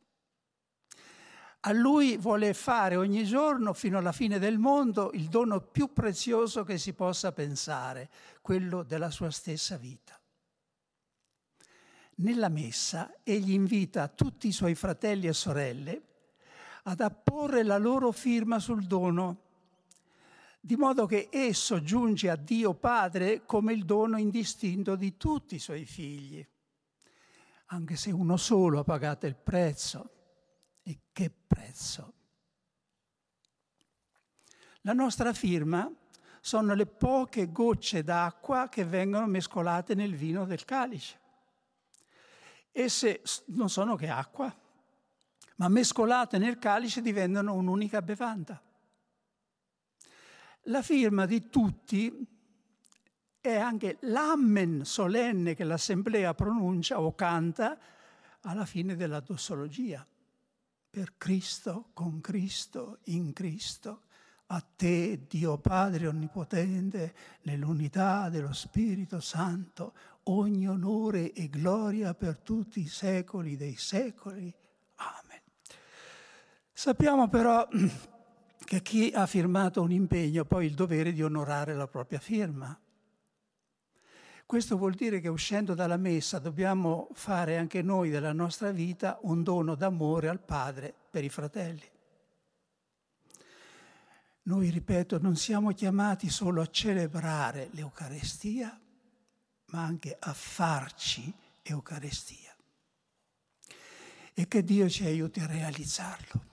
A 1.65 1.71
lui 1.71 2.17
vuole 2.17 2.53
fare 2.53 2.95
ogni 2.95 3.23
giorno, 3.23 3.73
fino 3.73 3.97
alla 3.97 4.11
fine 4.11 4.39
del 4.39 4.57
mondo, 4.57 5.11
il 5.13 5.29
dono 5.29 5.61
più 5.61 5.93
prezioso 5.93 6.63
che 6.63 6.77
si 6.77 6.93
possa 6.93 7.31
pensare, 7.31 8.09
quello 8.41 8.83
della 8.83 9.11
sua 9.11 9.29
stessa 9.29 9.77
vita. 9.77 10.19
Nella 12.15 12.49
messa 12.49 13.15
egli 13.23 13.51
invita 13.51 14.07
tutti 14.07 14.47
i 14.47 14.51
suoi 14.51 14.75
fratelli 14.75 15.27
e 15.27 15.33
sorelle 15.33 16.01
ad 16.83 16.99
apporre 16.99 17.63
la 17.63 17.77
loro 17.77 18.11
firma 18.11 18.59
sul 18.59 18.85
dono 18.85 19.43
di 20.65 20.77
modo 20.77 21.05
che 21.05 21.27
esso 21.29 21.81
giunge 21.81 22.29
a 22.29 22.37
Dio 22.37 22.73
Padre 22.73 23.45
come 23.45 23.73
il 23.73 23.83
dono 23.83 24.17
indistinto 24.17 24.95
di 24.95 25.17
tutti 25.17 25.55
i 25.55 25.59
suoi 25.59 25.85
figli, 25.85 26.45
anche 27.65 27.97
se 27.97 28.11
uno 28.11 28.37
solo 28.37 28.79
ha 28.79 28.83
pagato 28.85 29.25
il 29.25 29.35
prezzo. 29.35 30.09
E 30.81 30.99
che 31.11 31.29
prezzo! 31.29 32.13
La 34.83 34.93
nostra 34.93 35.33
firma 35.33 35.91
sono 36.39 36.73
le 36.75 36.85
poche 36.85 37.51
gocce 37.51 38.01
d'acqua 38.01 38.69
che 38.69 38.85
vengono 38.85 39.27
mescolate 39.27 39.95
nel 39.95 40.15
vino 40.15 40.45
del 40.45 40.63
calice. 40.63 41.19
Esse 42.75 43.21
non 43.45 43.69
sono 43.69 43.95
che 43.95 44.09
acqua, 44.09 44.53
ma 45.57 45.67
mescolate 45.67 46.39
nel 46.39 46.57
calice 46.57 47.01
diventano 47.01 47.53
un'unica 47.53 48.01
bevanda. 48.01 48.59
La 50.63 50.81
firma 50.81 51.27
di 51.27 51.49
tutti 51.49 52.27
è 53.39 53.55
anche 53.55 53.97
l'amen 54.01 54.85
solenne 54.85 55.53
che 55.53 55.63
l'assemblea 55.63 56.33
pronuncia 56.33 56.99
o 56.99 57.13
canta 57.13 57.77
alla 58.41 58.65
fine 58.65 58.95
della 58.95 59.19
dossologia. 59.19 60.05
Per 60.89 61.13
Cristo, 61.17 61.89
con 61.93 62.21
Cristo, 62.21 62.99
in 63.05 63.33
Cristo, 63.33 64.03
a 64.47 64.61
te, 64.75 65.25
Dio 65.27 65.57
Padre 65.57 66.07
Onnipotente, 66.07 67.13
nell'unità 67.43 68.29
dello 68.29 68.53
Spirito 68.53 69.19
Santo, 69.19 69.93
ogni 70.23 70.67
onore 70.67 71.33
e 71.33 71.49
gloria 71.49 72.13
per 72.13 72.39
tutti 72.39 72.81
i 72.81 72.87
secoli 72.87 73.55
dei 73.55 73.75
secoli. 73.75 74.53
Amen. 74.95 75.41
Sappiamo 76.71 77.27
però 77.29 77.67
che 78.63 78.81
chi 78.81 79.11
ha 79.13 79.25
firmato 79.25 79.81
un 79.81 79.91
impegno 79.91 80.45
poi 80.45 80.65
ha 80.65 80.67
il 80.69 80.75
dovere 80.75 81.11
di 81.11 81.23
onorare 81.23 81.73
la 81.73 81.87
propria 81.87 82.19
firma. 82.19 82.77
Questo 84.45 84.77
vuol 84.77 84.93
dire 84.93 85.19
che 85.19 85.29
uscendo 85.29 85.73
dalla 85.73 85.97
messa 85.97 86.37
dobbiamo 86.37 87.09
fare 87.13 87.57
anche 87.57 87.81
noi 87.81 88.09
della 88.09 88.33
nostra 88.33 88.71
vita 88.71 89.17
un 89.23 89.41
dono 89.41 89.73
d'amore 89.73 90.27
al 90.27 90.41
Padre 90.41 90.93
per 91.09 91.23
i 91.23 91.29
fratelli. 91.29 91.92
Noi, 94.43 94.69
ripeto, 94.69 95.19
non 95.19 95.37
siamo 95.37 95.71
chiamati 95.71 96.29
solo 96.29 96.61
a 96.61 96.69
celebrare 96.69 97.69
l'Eucarestia, 97.71 98.77
ma 99.67 99.83
anche 99.83 100.15
a 100.19 100.33
farci 100.33 101.33
Eucarestia. 101.61 102.53
E 104.33 104.47
che 104.47 104.63
Dio 104.63 104.89
ci 104.89 105.05
aiuti 105.05 105.39
a 105.39 105.45
realizzarlo. 105.45 106.51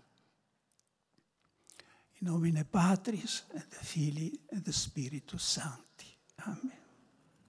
In 2.19 2.29
nomine 2.29 2.65
Patris 2.65 3.47
et 3.53 3.75
Filii 3.75 4.47
et 4.51 4.69
Spiritus 4.69 5.43
Sancti. 5.43 6.07
Amen. 6.37 6.80